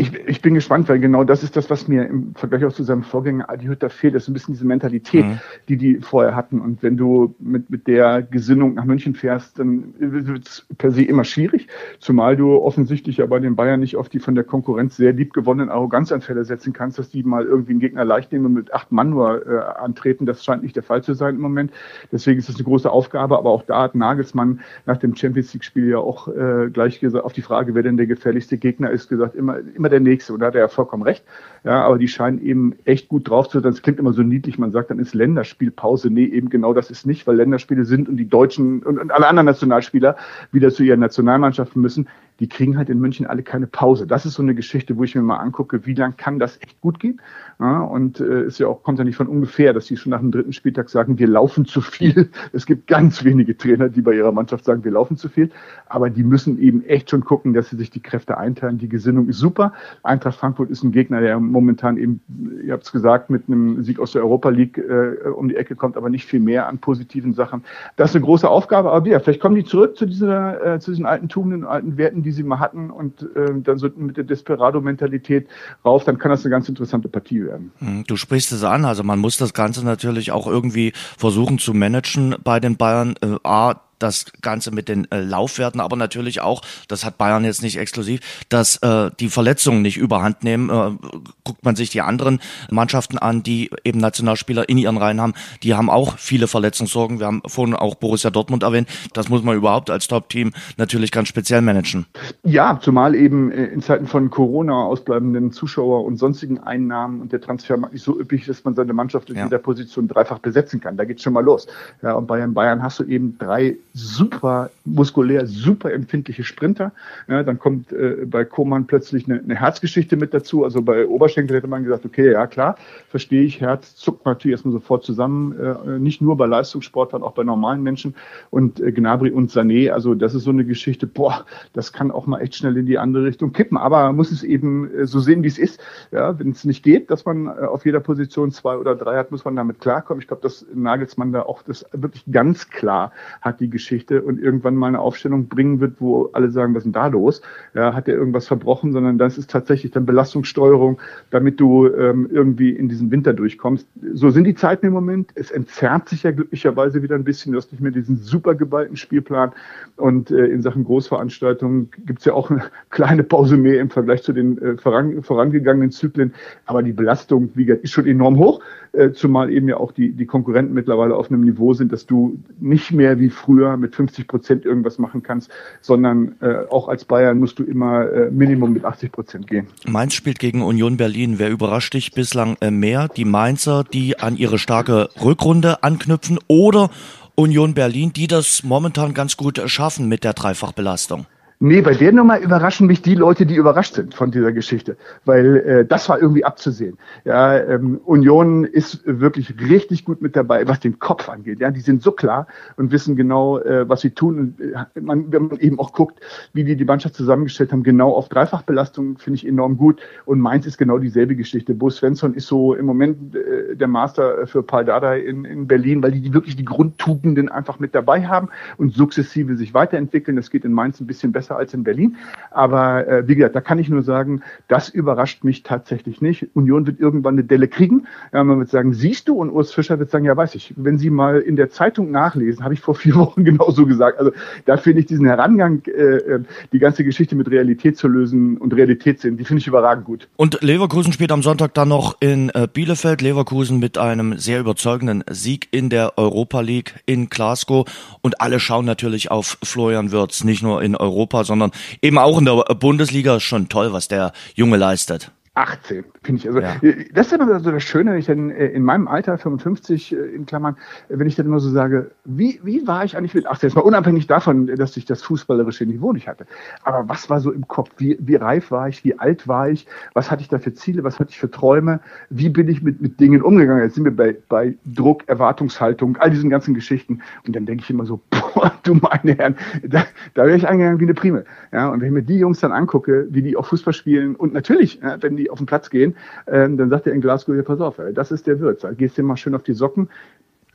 Ich, 0.00 0.14
ich 0.26 0.40
bin 0.40 0.54
gespannt, 0.54 0.88
weil 0.88 0.98
genau 0.98 1.24
das 1.24 1.42
ist 1.42 1.56
das, 1.56 1.68
was 1.68 1.86
mir 1.86 2.06
im 2.06 2.34
Vergleich 2.34 2.64
auch 2.64 2.72
zu 2.72 2.82
seinem 2.82 3.02
Vorgänger 3.02 3.50
Adi 3.50 3.66
Hütter 3.66 3.90
fehlt. 3.90 4.14
Das 4.14 4.22
ist 4.22 4.28
ein 4.28 4.32
bisschen 4.32 4.54
diese 4.54 4.66
Mentalität, 4.66 5.26
mhm. 5.26 5.38
die 5.68 5.76
die 5.76 5.96
vorher 6.00 6.34
hatten. 6.34 6.60
Und 6.60 6.82
wenn 6.82 6.96
du 6.96 7.34
mit, 7.38 7.68
mit 7.68 7.86
der 7.86 8.22
Gesinnung 8.22 8.74
nach 8.74 8.86
München 8.86 9.14
fährst, 9.14 9.58
dann 9.58 9.92
wird 9.98 10.48
es 10.48 10.66
per 10.78 10.90
se 10.90 11.02
immer 11.02 11.24
schwierig. 11.24 11.68
Zumal 11.98 12.36
du 12.36 12.56
offensichtlich 12.56 13.18
ja 13.18 13.26
bei 13.26 13.40
den 13.40 13.56
Bayern 13.56 13.80
nicht 13.80 13.96
auf 13.96 14.08
die 14.08 14.20
von 14.20 14.34
der 14.34 14.44
Konkurrenz 14.44 14.96
sehr 14.96 15.12
lieb 15.12 15.34
gewonnenen 15.34 15.68
Arroganzanfälle 15.68 16.44
setzen 16.44 16.72
kannst, 16.72 16.98
dass 16.98 17.10
die 17.10 17.22
mal 17.22 17.44
irgendwie 17.44 17.72
einen 17.72 17.80
Gegner 17.80 18.06
leicht 18.06 18.32
nehmen 18.32 18.46
und 18.46 18.54
mit 18.54 18.72
acht 18.72 18.92
Mann 18.92 19.10
nur 19.10 19.46
äh, 19.46 19.58
antreten. 19.80 20.24
Das 20.24 20.42
scheint 20.42 20.62
nicht 20.62 20.76
der 20.76 20.82
Fall 20.82 21.02
zu 21.02 21.12
sein 21.12 21.34
im 21.34 21.42
Moment. 21.42 21.72
Deswegen 22.10 22.38
ist 22.38 22.48
das 22.48 22.56
eine 22.56 22.64
große 22.64 22.90
Aufgabe. 22.90 23.36
Aber 23.36 23.50
auch 23.50 23.64
da 23.64 23.82
hat 23.82 23.94
Nagelsmann 23.94 24.60
nach 24.86 24.96
dem 24.96 25.14
Champions 25.14 25.52
League-Spiel 25.52 25.88
ja 25.88 25.98
auch 25.98 26.28
äh, 26.28 26.70
gleich 26.72 27.00
gesagt, 27.00 27.22
auf 27.22 27.34
die 27.34 27.42
Frage, 27.42 27.74
wer 27.74 27.82
denn 27.82 27.98
der 27.98 28.06
gefährlichste 28.06 28.56
Gegner 28.56 28.90
ist, 28.90 29.08
gesagt, 29.08 29.34
immer, 29.34 29.58
immer 29.74 29.89
der 29.90 30.00
nächste. 30.00 30.32
Und 30.32 30.40
da 30.40 30.46
hat 30.46 30.54
er 30.54 30.62
ja 30.62 30.68
vollkommen 30.68 31.02
recht. 31.02 31.24
Ja, 31.64 31.84
aber 31.84 31.98
die 31.98 32.08
scheinen 32.08 32.40
eben 32.40 32.74
echt 32.84 33.08
gut 33.08 33.28
drauf 33.28 33.48
zu 33.48 33.60
sein. 33.60 33.72
Das 33.72 33.82
klingt 33.82 33.98
immer 33.98 34.12
so 34.12 34.22
niedlich. 34.22 34.58
Man 34.58 34.72
sagt, 34.72 34.90
dann 34.90 34.98
ist 34.98 35.14
Länderspielpause. 35.14 36.10
Nee, 36.10 36.24
eben 36.24 36.48
genau 36.48 36.72
das 36.72 36.90
ist 36.90 37.06
nicht, 37.06 37.26
weil 37.26 37.36
Länderspiele 37.36 37.84
sind 37.84 38.08
und 38.08 38.16
die 38.16 38.28
Deutschen 38.28 38.82
und, 38.82 38.98
und 38.98 39.10
alle 39.10 39.26
anderen 39.26 39.46
Nationalspieler 39.46 40.16
wieder 40.52 40.70
zu 40.70 40.82
ihren 40.82 41.00
Nationalmannschaften 41.00 41.82
müssen 41.82 42.08
die 42.40 42.48
kriegen 42.48 42.78
halt 42.78 42.88
in 42.88 42.98
München 42.98 43.26
alle 43.26 43.42
keine 43.42 43.66
Pause. 43.66 44.06
Das 44.06 44.24
ist 44.24 44.34
so 44.34 44.42
eine 44.42 44.54
Geschichte, 44.54 44.96
wo 44.96 45.04
ich 45.04 45.14
mir 45.14 45.22
mal 45.22 45.36
angucke, 45.36 45.84
wie 45.84 45.94
lang 45.94 46.16
kann 46.16 46.38
das 46.38 46.60
echt 46.62 46.80
gut 46.80 46.98
gehen? 46.98 47.20
Ja, 47.60 47.82
und 47.82 48.20
äh, 48.20 48.46
ist 48.46 48.58
ja 48.58 48.68
auch, 48.68 48.82
kommt 48.82 48.98
ja 48.98 49.04
nicht 49.04 49.16
von 49.16 49.26
ungefähr, 49.26 49.74
dass 49.74 49.84
die 49.84 49.98
schon 49.98 50.10
nach 50.10 50.20
dem 50.20 50.30
dritten 50.30 50.54
Spieltag 50.54 50.88
sagen, 50.88 51.18
wir 51.18 51.28
laufen 51.28 51.66
zu 51.66 51.82
viel. 51.82 52.30
Es 52.52 52.64
gibt 52.64 52.86
ganz 52.86 53.22
wenige 53.22 53.56
Trainer, 53.56 53.90
die 53.90 54.00
bei 54.00 54.14
ihrer 54.14 54.32
Mannschaft 54.32 54.64
sagen, 54.64 54.82
wir 54.82 54.92
laufen 54.92 55.16
zu 55.16 55.28
viel. 55.28 55.50
Aber 55.86 56.08
die 56.08 56.24
müssen 56.24 56.58
eben 56.58 56.82
echt 56.84 57.10
schon 57.10 57.22
gucken, 57.22 57.52
dass 57.52 57.68
sie 57.68 57.76
sich 57.76 57.90
die 57.90 58.00
Kräfte 58.00 58.38
einteilen. 58.38 58.78
Die 58.78 58.88
Gesinnung 58.88 59.28
ist 59.28 59.38
super. 59.38 59.74
Eintracht 60.02 60.38
Frankfurt 60.38 60.70
ist 60.70 60.82
ein 60.82 60.90
Gegner, 60.90 61.20
der 61.20 61.38
momentan 61.38 61.98
eben, 61.98 62.22
ihr 62.64 62.72
habt 62.72 62.84
es 62.84 62.92
gesagt, 62.92 63.28
mit 63.28 63.44
einem 63.46 63.82
Sieg 63.82 64.00
aus 64.00 64.12
der 64.12 64.22
Europa 64.22 64.48
League 64.48 64.78
äh, 64.78 65.28
um 65.28 65.48
die 65.48 65.56
Ecke 65.56 65.76
kommt, 65.76 65.98
aber 65.98 66.08
nicht 66.08 66.24
viel 66.24 66.40
mehr 66.40 66.66
an 66.66 66.78
positiven 66.78 67.34
Sachen. 67.34 67.62
Das 67.96 68.10
ist 68.10 68.16
eine 68.16 68.24
große 68.24 68.48
Aufgabe. 68.48 68.90
Aber 68.90 69.06
ja, 69.06 69.20
vielleicht 69.20 69.40
kommen 69.40 69.54
die 69.54 69.64
zurück 69.64 69.96
zu 69.98 70.06
dieser, 70.06 70.76
äh, 70.76 70.80
zu 70.80 70.92
diesen 70.92 71.04
alten 71.04 71.28
Tugenden, 71.28 71.64
alten 71.64 71.98
Werten, 71.98 72.22
die 72.22 72.30
die 72.30 72.36
sie 72.36 72.42
mal 72.44 72.60
hatten 72.60 72.90
und 72.90 73.22
äh, 73.34 73.60
dann 73.60 73.78
so 73.78 73.90
mit 73.96 74.16
der 74.16 74.22
Desperado-Mentalität 74.22 75.48
rauf, 75.84 76.04
dann 76.04 76.16
kann 76.16 76.30
das 76.30 76.44
eine 76.44 76.50
ganz 76.50 76.68
interessante 76.68 77.08
Partie 77.08 77.44
werden. 77.44 77.49
Hm, 77.78 78.04
du 78.06 78.16
sprichst 78.16 78.52
es 78.52 78.64
an, 78.64 78.84
also 78.84 79.02
man 79.02 79.18
muss 79.18 79.36
das 79.36 79.54
Ganze 79.54 79.84
natürlich 79.84 80.32
auch 80.32 80.46
irgendwie 80.46 80.92
versuchen 81.18 81.58
zu 81.58 81.74
managen 81.74 82.36
bei 82.42 82.60
den 82.60 82.76
Bayern. 82.76 83.14
Äh, 83.20 83.36
A, 83.44 83.80
das 84.02 84.26
Ganze 84.40 84.70
mit 84.70 84.88
den 84.88 85.10
äh, 85.10 85.20
Laufwerten, 85.20 85.80
aber 85.80 85.96
natürlich 85.96 86.40
auch, 86.40 86.62
das 86.88 87.04
hat 87.04 87.18
Bayern 87.18 87.44
jetzt 87.44 87.62
nicht 87.62 87.78
exklusiv, 87.78 88.20
dass 88.48 88.76
äh, 88.78 89.10
die 89.20 89.28
Verletzungen 89.28 89.82
nicht 89.82 89.96
überhand 89.96 90.42
nehmen. 90.44 90.70
Äh, 90.70 91.08
guckt 91.44 91.64
man 91.64 91.76
sich 91.76 91.90
die 91.90 92.00
anderen 92.00 92.40
Mannschaften 92.70 93.18
an, 93.18 93.42
die 93.42 93.70
eben 93.84 94.00
Nationalspieler 94.00 94.68
in 94.68 94.78
ihren 94.78 94.96
Reihen 94.96 95.20
haben, 95.20 95.34
die 95.62 95.74
haben 95.74 95.90
auch 95.90 96.18
viele 96.18 96.46
Verletzungssorgen. 96.46 97.18
Wir 97.18 97.26
haben 97.26 97.42
vorhin 97.46 97.74
auch 97.74 97.94
Borussia 97.94 98.30
Dortmund 98.30 98.62
erwähnt. 98.62 98.88
Das 99.12 99.28
muss 99.28 99.42
man 99.42 99.56
überhaupt 99.56 99.90
als 99.90 100.08
Top-Team 100.08 100.52
natürlich 100.76 101.10
ganz 101.10 101.28
speziell 101.28 101.62
managen. 101.62 102.06
Ja, 102.42 102.78
zumal 102.80 103.14
eben 103.14 103.50
äh, 103.52 103.66
in 103.66 103.82
Zeiten 103.82 104.06
von 104.06 104.30
Corona 104.30 104.84
ausbleibenden 104.84 105.52
Zuschauer 105.52 106.04
und 106.04 106.16
sonstigen 106.16 106.58
Einnahmen 106.58 107.20
und 107.20 107.32
der 107.32 107.40
Transfermarkt 107.40 107.94
nicht 107.94 108.04
so 108.04 108.18
üppig, 108.18 108.46
dass 108.46 108.64
man 108.64 108.74
seine 108.74 108.92
Mannschaft 108.92 109.30
in 109.30 109.36
ja. 109.36 109.44
jeder 109.44 109.58
Position 109.58 110.08
dreifach 110.08 110.38
besetzen 110.38 110.80
kann. 110.80 110.96
Da 110.96 111.04
geht's 111.04 111.22
schon 111.22 111.32
mal 111.32 111.44
los. 111.44 111.66
Ja, 112.02 112.14
und 112.14 112.26
bei 112.26 112.40
Bayern 112.46 112.82
hast 112.82 112.98
du 112.98 113.04
eben 113.04 113.36
drei 113.38 113.76
super 113.92 114.70
muskulär, 114.84 115.46
super 115.46 115.92
empfindliche 115.92 116.44
Sprinter. 116.44 116.92
Ja, 117.28 117.42
dann 117.42 117.58
kommt 117.58 117.92
äh, 117.92 118.24
bei 118.26 118.44
Koman 118.44 118.86
plötzlich 118.86 119.26
eine, 119.26 119.40
eine, 119.40 119.56
Herzgeschichte 119.56 120.16
mit 120.16 120.32
dazu. 120.32 120.64
Also 120.64 120.82
bei 120.82 121.06
Oberschenkel 121.06 121.56
hätte 121.56 121.66
man 121.66 121.84
gesagt, 121.84 122.04
okay, 122.04 122.32
ja 122.32 122.46
klar, 122.46 122.76
verstehe 123.08 123.42
ich, 123.42 123.60
Herz 123.60 123.96
zuckt 123.96 124.24
natürlich 124.26 124.52
erstmal 124.52 124.72
sofort 124.72 125.04
zusammen, 125.04 125.58
äh, 125.58 125.98
nicht 125.98 126.20
nur 126.20 126.36
bei 126.36 126.46
Leistungssportlern, 126.46 127.22
auch 127.22 127.32
bei 127.32 127.42
normalen 127.42 127.82
Menschen. 127.82 128.14
Und 128.50 128.80
äh, 128.80 128.92
Gnabry 128.92 129.30
und 129.30 129.50
Sané, 129.50 129.90
also 129.90 130.14
das 130.14 130.34
ist 130.34 130.44
so 130.44 130.50
eine 130.50 130.64
Geschichte, 130.64 131.06
boah, 131.06 131.44
das 131.72 131.92
kann 131.92 132.10
auch 132.10 132.26
mal 132.26 132.40
echt 132.40 132.54
schnell 132.54 132.76
in 132.76 132.86
die 132.86 132.98
andere 132.98 133.24
Richtung 133.24 133.52
kippen. 133.52 133.76
Aber 133.76 134.04
man 134.04 134.16
muss 134.16 134.30
es 134.30 134.44
eben 134.44 134.92
äh, 134.94 135.06
so 135.06 135.18
sehen, 135.18 135.42
wie 135.42 135.48
es 135.48 135.58
ist. 135.58 135.80
Ja, 136.12 136.38
wenn 136.38 136.50
es 136.50 136.64
nicht 136.64 136.84
geht, 136.84 137.10
dass 137.10 137.24
man 137.24 137.46
äh, 137.46 137.50
auf 137.66 137.84
jeder 137.84 138.00
Position 138.00 138.52
zwei 138.52 138.76
oder 138.76 138.94
drei 138.94 139.16
hat, 139.16 139.32
muss 139.32 139.44
man 139.44 139.56
damit 139.56 139.80
klarkommen. 139.80 140.20
Ich 140.20 140.28
glaube, 140.28 140.42
dass 140.42 140.64
Nagelsmann 140.72 141.32
da 141.32 141.42
auch 141.42 141.62
das 141.62 141.84
wirklich 141.92 142.24
ganz 142.30 142.68
klar 142.70 143.12
hat, 143.40 143.58
die 143.58 143.68
Geschichte 143.68 143.79
und 144.24 144.40
irgendwann 144.40 144.76
mal 144.76 144.88
eine 144.88 145.00
Aufstellung 145.00 145.48
bringen 145.48 145.80
wird, 145.80 146.00
wo 146.00 146.30
alle 146.32 146.50
sagen, 146.50 146.74
was 146.74 146.80
ist 146.80 146.84
denn 146.86 146.92
da 146.92 147.06
los? 147.08 147.42
Ja, 147.74 147.94
hat 147.94 148.08
er 148.08 148.14
irgendwas 148.14 148.46
verbrochen, 148.46 148.92
sondern 148.92 149.18
das 149.18 149.38
ist 149.38 149.50
tatsächlich 149.50 149.92
dann 149.92 150.06
Belastungssteuerung, 150.06 151.00
damit 151.30 151.60
du 151.60 151.86
ähm, 151.88 152.28
irgendwie 152.30 152.70
in 152.70 152.88
diesen 152.88 153.10
Winter 153.10 153.32
durchkommst. 153.32 153.86
So 154.12 154.30
sind 154.30 154.44
die 154.44 154.54
Zeiten 154.54 154.86
im 154.86 154.92
Moment. 154.92 155.30
Es 155.34 155.50
entzerrt 155.50 156.08
sich 156.08 156.22
ja 156.22 156.30
glücklicherweise 156.30 157.02
wieder 157.02 157.14
ein 157.14 157.24
bisschen. 157.24 157.52
Du 157.52 157.58
hast 157.58 157.72
nicht 157.72 157.80
mehr 157.80 157.92
diesen 157.92 158.16
super 158.16 158.54
geballten 158.54 158.96
Spielplan. 158.96 159.52
Und 159.96 160.30
äh, 160.30 160.46
in 160.46 160.62
Sachen 160.62 160.84
Großveranstaltungen 160.84 161.90
gibt's 162.06 162.24
ja 162.24 162.32
auch 162.34 162.50
eine 162.50 162.62
kleine 162.90 163.22
Pause 163.22 163.56
mehr 163.56 163.80
im 163.80 163.90
Vergleich 163.90 164.22
zu 164.22 164.32
den 164.32 164.58
äh, 164.58 164.76
voran, 164.76 165.22
vorangegangenen 165.22 165.90
Zyklen. 165.90 166.34
Aber 166.66 166.82
die 166.82 166.92
Belastung, 166.92 167.50
wie 167.54 167.64
gesagt, 167.64 167.84
ist 167.84 167.92
schon 167.92 168.06
enorm 168.06 168.38
hoch, 168.38 168.60
äh, 168.92 169.12
zumal 169.12 169.50
eben 169.50 169.68
ja 169.68 169.76
auch 169.76 169.92
die, 169.92 170.12
die 170.12 170.26
Konkurrenten 170.26 170.74
mittlerweile 170.74 171.14
auf 171.16 171.30
einem 171.30 171.42
Niveau 171.42 171.74
sind, 171.74 171.92
dass 171.92 172.06
du 172.06 172.38
nicht 172.58 172.92
mehr 172.92 173.18
wie 173.18 173.30
früher 173.30 173.69
mit 173.76 173.94
50 173.94 174.26
Prozent 174.26 174.64
irgendwas 174.64 174.98
machen 174.98 175.22
kannst, 175.22 175.50
sondern 175.80 176.36
äh, 176.40 176.66
auch 176.70 176.88
als 176.88 177.04
Bayern 177.04 177.38
musst 177.38 177.58
du 177.58 177.64
immer 177.64 178.10
äh, 178.10 178.30
Minimum 178.30 178.72
mit 178.72 178.84
80 178.84 179.12
Prozent 179.12 179.46
gehen. 179.46 179.66
Mainz 179.86 180.14
spielt 180.14 180.38
gegen 180.38 180.62
Union 180.62 180.96
Berlin. 180.96 181.38
Wer 181.38 181.50
überrascht 181.50 181.94
dich 181.94 182.12
bislang 182.12 182.56
äh, 182.60 182.70
mehr? 182.70 183.08
Die 183.08 183.24
Mainzer, 183.24 183.84
die 183.84 184.18
an 184.18 184.36
ihre 184.36 184.58
starke 184.58 185.08
Rückrunde 185.22 185.82
anknüpfen 185.82 186.38
oder 186.48 186.90
Union 187.34 187.74
Berlin, 187.74 188.12
die 188.12 188.26
das 188.26 188.62
momentan 188.62 189.14
ganz 189.14 189.36
gut 189.36 189.60
schaffen 189.66 190.08
mit 190.08 190.24
der 190.24 190.34
Dreifachbelastung? 190.34 191.26
Nee, 191.62 191.82
bei 191.82 191.92
der 191.92 192.10
Nummer 192.10 192.40
überraschen 192.40 192.86
mich 192.86 193.02
die 193.02 193.14
Leute, 193.14 193.44
die 193.44 193.54
überrascht 193.54 193.92
sind 193.92 194.14
von 194.14 194.30
dieser 194.30 194.50
Geschichte, 194.50 194.96
weil 195.26 195.56
äh, 195.58 195.84
das 195.84 196.08
war 196.08 196.18
irgendwie 196.18 196.42
abzusehen. 196.42 196.96
Ja, 197.26 197.54
ähm, 197.54 198.00
Union 198.06 198.64
ist 198.64 199.02
wirklich 199.04 199.54
richtig 199.60 200.06
gut 200.06 200.22
mit 200.22 200.36
dabei, 200.36 200.66
was 200.68 200.80
den 200.80 200.98
Kopf 200.98 201.28
angeht. 201.28 201.60
Ja, 201.60 201.70
die 201.70 201.80
sind 201.80 202.02
so 202.02 202.12
klar 202.12 202.46
und 202.78 202.92
wissen 202.92 203.14
genau, 203.14 203.58
äh, 203.58 203.86
was 203.86 204.00
sie 204.00 204.12
tun. 204.12 204.38
Und, 204.38 204.60
äh, 204.62 205.00
man, 205.02 205.30
wenn 205.32 205.48
man 205.48 205.58
eben 205.58 205.78
auch 205.78 205.92
guckt, 205.92 206.20
wie 206.54 206.64
die 206.64 206.76
die 206.76 206.86
Mannschaft 206.86 207.14
zusammengestellt 207.14 207.72
haben, 207.72 207.82
genau 207.82 208.14
auf 208.14 208.30
Dreifachbelastung 208.30 209.18
finde 209.18 209.36
ich 209.36 209.46
enorm 209.46 209.76
gut. 209.76 210.00
Und 210.24 210.40
Mainz 210.40 210.64
ist 210.64 210.78
genau 210.78 210.96
dieselbe 210.96 211.36
Geschichte. 211.36 211.74
Bo 211.74 211.90
Svensson 211.90 212.32
ist 212.32 212.46
so 212.46 212.72
im 212.72 212.86
Moment 212.86 213.36
äh, 213.36 213.76
der 213.76 213.88
Master 213.88 214.46
für 214.46 214.62
Paul 214.62 214.86
Dardai 214.86 215.20
in, 215.20 215.44
in 215.44 215.66
Berlin, 215.66 216.02
weil 216.02 216.12
die, 216.12 216.22
die 216.22 216.32
wirklich 216.32 216.56
die 216.56 216.64
Grundtugenden 216.64 217.50
einfach 217.50 217.78
mit 217.78 217.94
dabei 217.94 218.26
haben 218.26 218.48
und 218.78 218.94
sukzessive 218.94 219.56
sich 219.56 219.74
weiterentwickeln. 219.74 220.38
Das 220.38 220.48
geht 220.48 220.64
in 220.64 220.72
Mainz 220.72 220.98
ein 221.00 221.06
bisschen 221.06 221.32
besser 221.32 221.49
besser 221.50 221.56
als 221.56 221.74
in 221.74 221.84
Berlin. 221.84 222.16
Aber 222.50 223.06
äh, 223.06 223.28
wie 223.28 223.34
gesagt, 223.34 223.54
da 223.54 223.60
kann 223.60 223.78
ich 223.78 223.88
nur 223.88 224.02
sagen, 224.02 224.42
das 224.68 224.88
überrascht 224.88 225.44
mich 225.44 225.62
tatsächlich 225.62 226.20
nicht. 226.20 226.48
Union 226.54 226.86
wird 226.86 227.00
irgendwann 227.00 227.34
eine 227.34 227.44
Delle 227.44 227.68
kriegen. 227.68 228.06
Ja, 228.32 228.42
man 228.42 228.58
wird 228.58 228.70
sagen, 228.70 228.92
siehst 228.92 229.28
du? 229.28 229.34
Und 229.34 229.50
Urs 229.50 229.72
Fischer 229.72 229.98
wird 229.98 230.10
sagen, 230.10 230.24
ja, 230.24 230.36
weiß 230.36 230.54
ich. 230.54 230.74
Wenn 230.76 230.98
Sie 230.98 231.10
mal 231.10 231.40
in 231.40 231.56
der 231.56 231.70
Zeitung 231.70 232.10
nachlesen, 232.10 232.64
habe 232.64 232.74
ich 232.74 232.80
vor 232.80 232.94
vier 232.94 233.14
Wochen 233.16 233.44
genauso 233.44 233.86
gesagt. 233.86 234.18
Also 234.18 234.32
da 234.64 234.76
finde 234.76 235.00
ich 235.00 235.06
diesen 235.06 235.26
Herangang, 235.26 235.82
äh, 235.86 235.90
äh, 235.90 236.40
die 236.72 236.78
ganze 236.78 237.04
Geschichte 237.04 237.36
mit 237.36 237.50
Realität 237.50 237.96
zu 237.96 238.08
lösen 238.08 238.56
und 238.56 238.74
Realität 238.74 239.20
sehen, 239.20 239.36
die 239.36 239.44
finde 239.44 239.60
ich 239.60 239.66
überragend 239.66 240.04
gut. 240.04 240.28
Und 240.36 240.62
Leverkusen 240.62 241.12
spielt 241.12 241.32
am 241.32 241.42
Sonntag 241.42 241.74
dann 241.74 241.88
noch 241.88 242.16
in 242.20 242.50
äh, 242.50 242.66
Bielefeld. 242.72 243.22
Leverkusen 243.22 243.78
mit 243.78 243.98
einem 243.98 244.38
sehr 244.38 244.60
überzeugenden 244.60 245.24
Sieg 245.30 245.68
in 245.70 245.88
der 245.88 246.18
Europa 246.18 246.60
League 246.60 246.94
in 247.06 247.28
Glasgow. 247.28 247.84
Und 248.22 248.40
alle 248.40 248.60
schauen 248.60 248.84
natürlich 248.84 249.30
auf 249.30 249.58
Florian 249.62 250.10
Wirtz, 250.10 250.44
nicht 250.44 250.62
nur 250.62 250.82
in 250.82 250.96
Europa, 250.96 251.39
sondern 251.44 251.72
eben 252.02 252.18
auch 252.18 252.38
in 252.38 252.44
der 252.44 252.56
Bundesliga 252.74 253.40
schon 253.40 253.68
toll, 253.68 253.92
was 253.92 254.08
der 254.08 254.32
Junge 254.54 254.76
leistet. 254.76 255.30
18, 255.54 256.04
finde 256.22 256.38
ich. 256.38 256.46
Also 256.46 256.60
ja. 256.60 256.76
Äh, 256.80 257.06
das 257.12 257.26
ist 257.26 257.32
immer 257.32 257.58
so 257.58 257.72
das 257.72 257.82
Schöne, 257.82 258.12
wenn 258.12 258.18
ich 258.18 258.26
dann 258.26 258.50
äh, 258.50 258.68
in 258.68 258.84
meinem 258.84 259.08
Alter, 259.08 259.36
55 259.36 260.12
äh, 260.12 260.16
in 260.16 260.46
Klammern, 260.46 260.76
wenn 261.08 261.26
ich 261.26 261.34
dann 261.34 261.46
immer 261.46 261.58
so 261.58 261.70
sage, 261.70 262.12
wie, 262.24 262.60
wie 262.62 262.86
war 262.86 263.04
ich 263.04 263.16
eigentlich 263.16 263.34
mit 263.34 263.46
18? 263.46 263.68
Jetzt 263.68 263.74
mal 263.74 263.82
unabhängig 263.82 264.28
davon, 264.28 264.68
dass 264.68 264.96
ich 264.96 265.06
das 265.06 265.22
fußballerische 265.22 265.84
Niveau 265.86 266.12
nicht 266.12 266.28
hatte. 266.28 266.46
Aber 266.84 267.08
was 267.08 267.28
war 267.30 267.40
so 267.40 267.50
im 267.50 267.66
Kopf? 267.66 267.90
Wie, 267.98 268.16
wie 268.20 268.36
reif 268.36 268.70
war 268.70 268.88
ich? 268.88 269.04
Wie 269.04 269.18
alt 269.18 269.48
war 269.48 269.68
ich? 269.68 269.86
Was 270.14 270.30
hatte 270.30 270.42
ich 270.42 270.48
da 270.48 270.60
für 270.60 270.72
Ziele? 270.72 271.02
Was 271.02 271.18
hatte 271.18 271.30
ich 271.30 271.38
für 271.40 271.50
Träume? 271.50 271.98
Wie 272.30 272.48
bin 272.48 272.68
ich 272.68 272.82
mit, 272.82 273.00
mit 273.00 273.18
Dingen 273.18 273.42
umgegangen? 273.42 273.82
Jetzt 273.82 273.96
sind 273.96 274.04
wir 274.04 274.14
bei, 274.14 274.36
bei 274.48 274.76
Druck, 274.86 275.28
Erwartungshaltung, 275.28 276.16
all 276.18 276.30
diesen 276.30 276.48
ganzen 276.48 276.74
Geschichten. 276.74 277.22
Und 277.44 277.56
dann 277.56 277.66
denke 277.66 277.82
ich 277.82 277.90
immer 277.90 278.06
so, 278.06 278.20
boah, 278.30 278.72
du 278.84 278.94
meine 278.94 279.36
Herren, 279.36 279.56
da, 279.82 280.04
da 280.34 280.46
wäre 280.46 280.56
ich 280.56 280.68
eingegangen 280.68 281.00
wie 281.00 281.04
eine 281.04 281.14
Prime. 281.14 281.44
Ja, 281.72 281.88
und 281.88 282.00
wenn 282.00 282.06
ich 282.06 282.14
mir 282.14 282.22
die 282.22 282.38
Jungs 282.38 282.60
dann 282.60 282.70
angucke, 282.70 283.26
wie 283.30 283.42
die 283.42 283.56
auch 283.56 283.66
Fußball 283.66 283.92
spielen 283.92 284.36
und 284.36 284.52
natürlich, 284.52 285.00
wenn 285.20 285.36
die 285.36 285.49
auf 285.50 285.58
den 285.58 285.66
Platz 285.66 285.90
gehen, 285.90 286.16
ähm, 286.46 286.76
dann 286.76 286.90
sagt 286.90 287.06
er 287.06 287.12
in 287.12 287.20
Glasgow, 287.20 287.54
ja, 287.54 287.62
pass 287.62 287.80
auf, 287.80 287.98
ey, 287.98 288.12
das 288.12 288.32
ist 288.32 288.46
der 288.46 288.60
Wirt. 288.60 288.86
Gehst 288.96 289.16
dir 289.18 289.22
mal 289.22 289.36
schön 289.36 289.54
auf 289.54 289.62
die 289.62 289.74
Socken, 289.74 290.08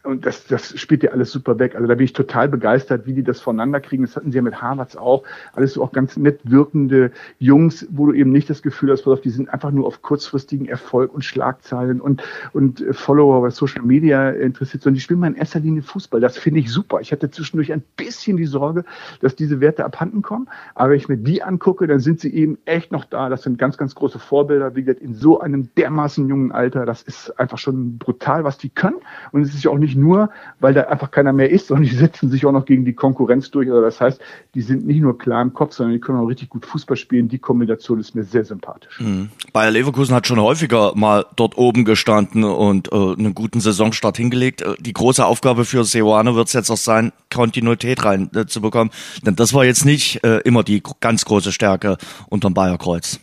und 0.05 0.25
das, 0.25 0.45
das 0.45 0.79
spielt 0.79 1.03
ja 1.03 1.11
alles 1.11 1.31
super 1.31 1.59
weg. 1.59 1.75
Also 1.75 1.87
da 1.87 1.95
bin 1.95 2.05
ich 2.05 2.13
total 2.13 2.47
begeistert, 2.47 3.05
wie 3.05 3.13
die 3.13 3.23
das 3.23 3.41
voneinander 3.41 3.79
kriegen. 3.79 4.03
Das 4.03 4.15
hatten 4.15 4.31
sie 4.31 4.37
ja 4.37 4.41
mit 4.41 4.61
Harvards 4.61 4.95
auch. 4.95 5.23
Alles 5.53 5.73
so 5.73 5.83
auch 5.83 5.91
ganz 5.91 6.17
nett 6.17 6.39
wirkende 6.43 7.11
Jungs, 7.39 7.87
wo 7.91 8.07
du 8.07 8.13
eben 8.13 8.31
nicht 8.31 8.49
das 8.49 8.61
Gefühl 8.61 8.91
hast, 8.91 9.05
auf, 9.07 9.21
die 9.21 9.29
sind 9.29 9.49
einfach 9.49 9.71
nur 9.71 9.87
auf 9.87 10.01
kurzfristigen 10.01 10.67
Erfolg 10.67 11.13
und 11.13 11.23
Schlagzeilen 11.23 12.01
und, 12.01 12.23
und 12.53 12.83
Follower 12.91 13.41
bei 13.41 13.49
Social 13.49 13.83
Media 13.83 14.29
interessiert, 14.29 14.83
sondern 14.83 14.95
die 14.95 15.01
spielen 15.01 15.19
mal 15.19 15.27
in 15.27 15.35
erster 15.35 15.59
Linie 15.59 15.81
Fußball. 15.83 16.21
Das 16.21 16.37
finde 16.37 16.59
ich 16.59 16.71
super. 16.71 16.99
Ich 17.01 17.11
hatte 17.11 17.29
zwischendurch 17.29 17.71
ein 17.73 17.83
bisschen 17.97 18.37
die 18.37 18.45
Sorge, 18.45 18.85
dass 19.21 19.35
diese 19.35 19.59
Werte 19.59 19.85
abhanden 19.85 20.21
kommen. 20.21 20.47
Aber 20.75 20.91
wenn 20.91 20.97
ich 20.97 21.09
mir 21.09 21.17
die 21.17 21.43
angucke, 21.43 21.87
dann 21.87 21.99
sind 21.99 22.19
sie 22.19 22.33
eben 22.33 22.57
echt 22.65 22.91
noch 22.91 23.05
da. 23.05 23.29
Das 23.29 23.43
sind 23.43 23.57
ganz, 23.57 23.77
ganz 23.77 23.95
große 23.95 24.19
Vorbilder. 24.19 24.75
Wie 24.75 24.83
gesagt, 24.83 25.01
in 25.01 25.13
so 25.13 25.39
einem 25.39 25.69
dermaßen 25.75 26.27
jungen 26.27 26.51
Alter, 26.51 26.85
das 26.85 27.01
ist 27.01 27.39
einfach 27.39 27.57
schon 27.57 27.97
brutal, 27.97 28.43
was 28.43 28.57
die 28.57 28.69
können. 28.69 28.97
Und 29.31 29.41
es 29.41 29.53
ist 29.53 29.63
ja 29.63 29.71
auch 29.71 29.77
nicht 29.77 29.94
nur, 29.95 30.29
weil 30.59 30.73
da 30.73 30.81
einfach 30.81 31.11
keiner 31.11 31.33
mehr 31.33 31.49
ist, 31.49 31.67
sondern 31.67 31.85
die 31.85 31.95
setzen 31.95 32.29
sich 32.29 32.45
auch 32.45 32.51
noch 32.51 32.65
gegen 32.65 32.85
die 32.85 32.93
Konkurrenz 32.93 33.51
durch. 33.51 33.69
Also 33.69 33.81
das 33.81 33.99
heißt, 34.01 34.21
die 34.53 34.61
sind 34.61 34.85
nicht 34.85 35.01
nur 35.01 35.17
klar 35.17 35.41
im 35.41 35.53
Kopf, 35.53 35.73
sondern 35.73 35.93
die 35.93 35.99
können 35.99 36.19
auch 36.19 36.27
richtig 36.27 36.49
gut 36.49 36.65
Fußball 36.65 36.97
spielen. 36.97 37.27
Die 37.27 37.39
Kombination 37.39 37.99
ist 37.99 38.15
mir 38.15 38.23
sehr 38.23 38.45
sympathisch. 38.45 38.99
Mhm. 38.99 39.29
Bayer 39.53 39.71
Leverkusen 39.71 40.15
hat 40.15 40.27
schon 40.27 40.39
häufiger 40.39 40.93
mal 40.95 41.25
dort 41.35 41.57
oben 41.57 41.85
gestanden 41.85 42.43
und 42.43 42.91
äh, 42.91 42.95
einen 42.95 43.33
guten 43.33 43.59
Saisonstart 43.59 44.17
hingelegt. 44.17 44.61
Äh, 44.61 44.75
die 44.79 44.93
große 44.93 45.25
Aufgabe 45.25 45.65
für 45.65 45.83
Seoane 45.83 46.35
wird 46.35 46.47
es 46.47 46.53
jetzt 46.53 46.69
auch 46.69 46.77
sein, 46.77 47.11
Kontinuität 47.33 48.03
reinzubekommen. 48.03 48.91
Äh, 48.91 49.25
Denn 49.25 49.35
das 49.35 49.53
war 49.53 49.65
jetzt 49.65 49.85
nicht 49.85 50.23
äh, 50.23 50.39
immer 50.39 50.63
die 50.63 50.81
ganz 50.99 51.25
große 51.25 51.51
Stärke 51.51 51.97
unterm 52.29 52.53
Bayerkreuz. 52.53 53.19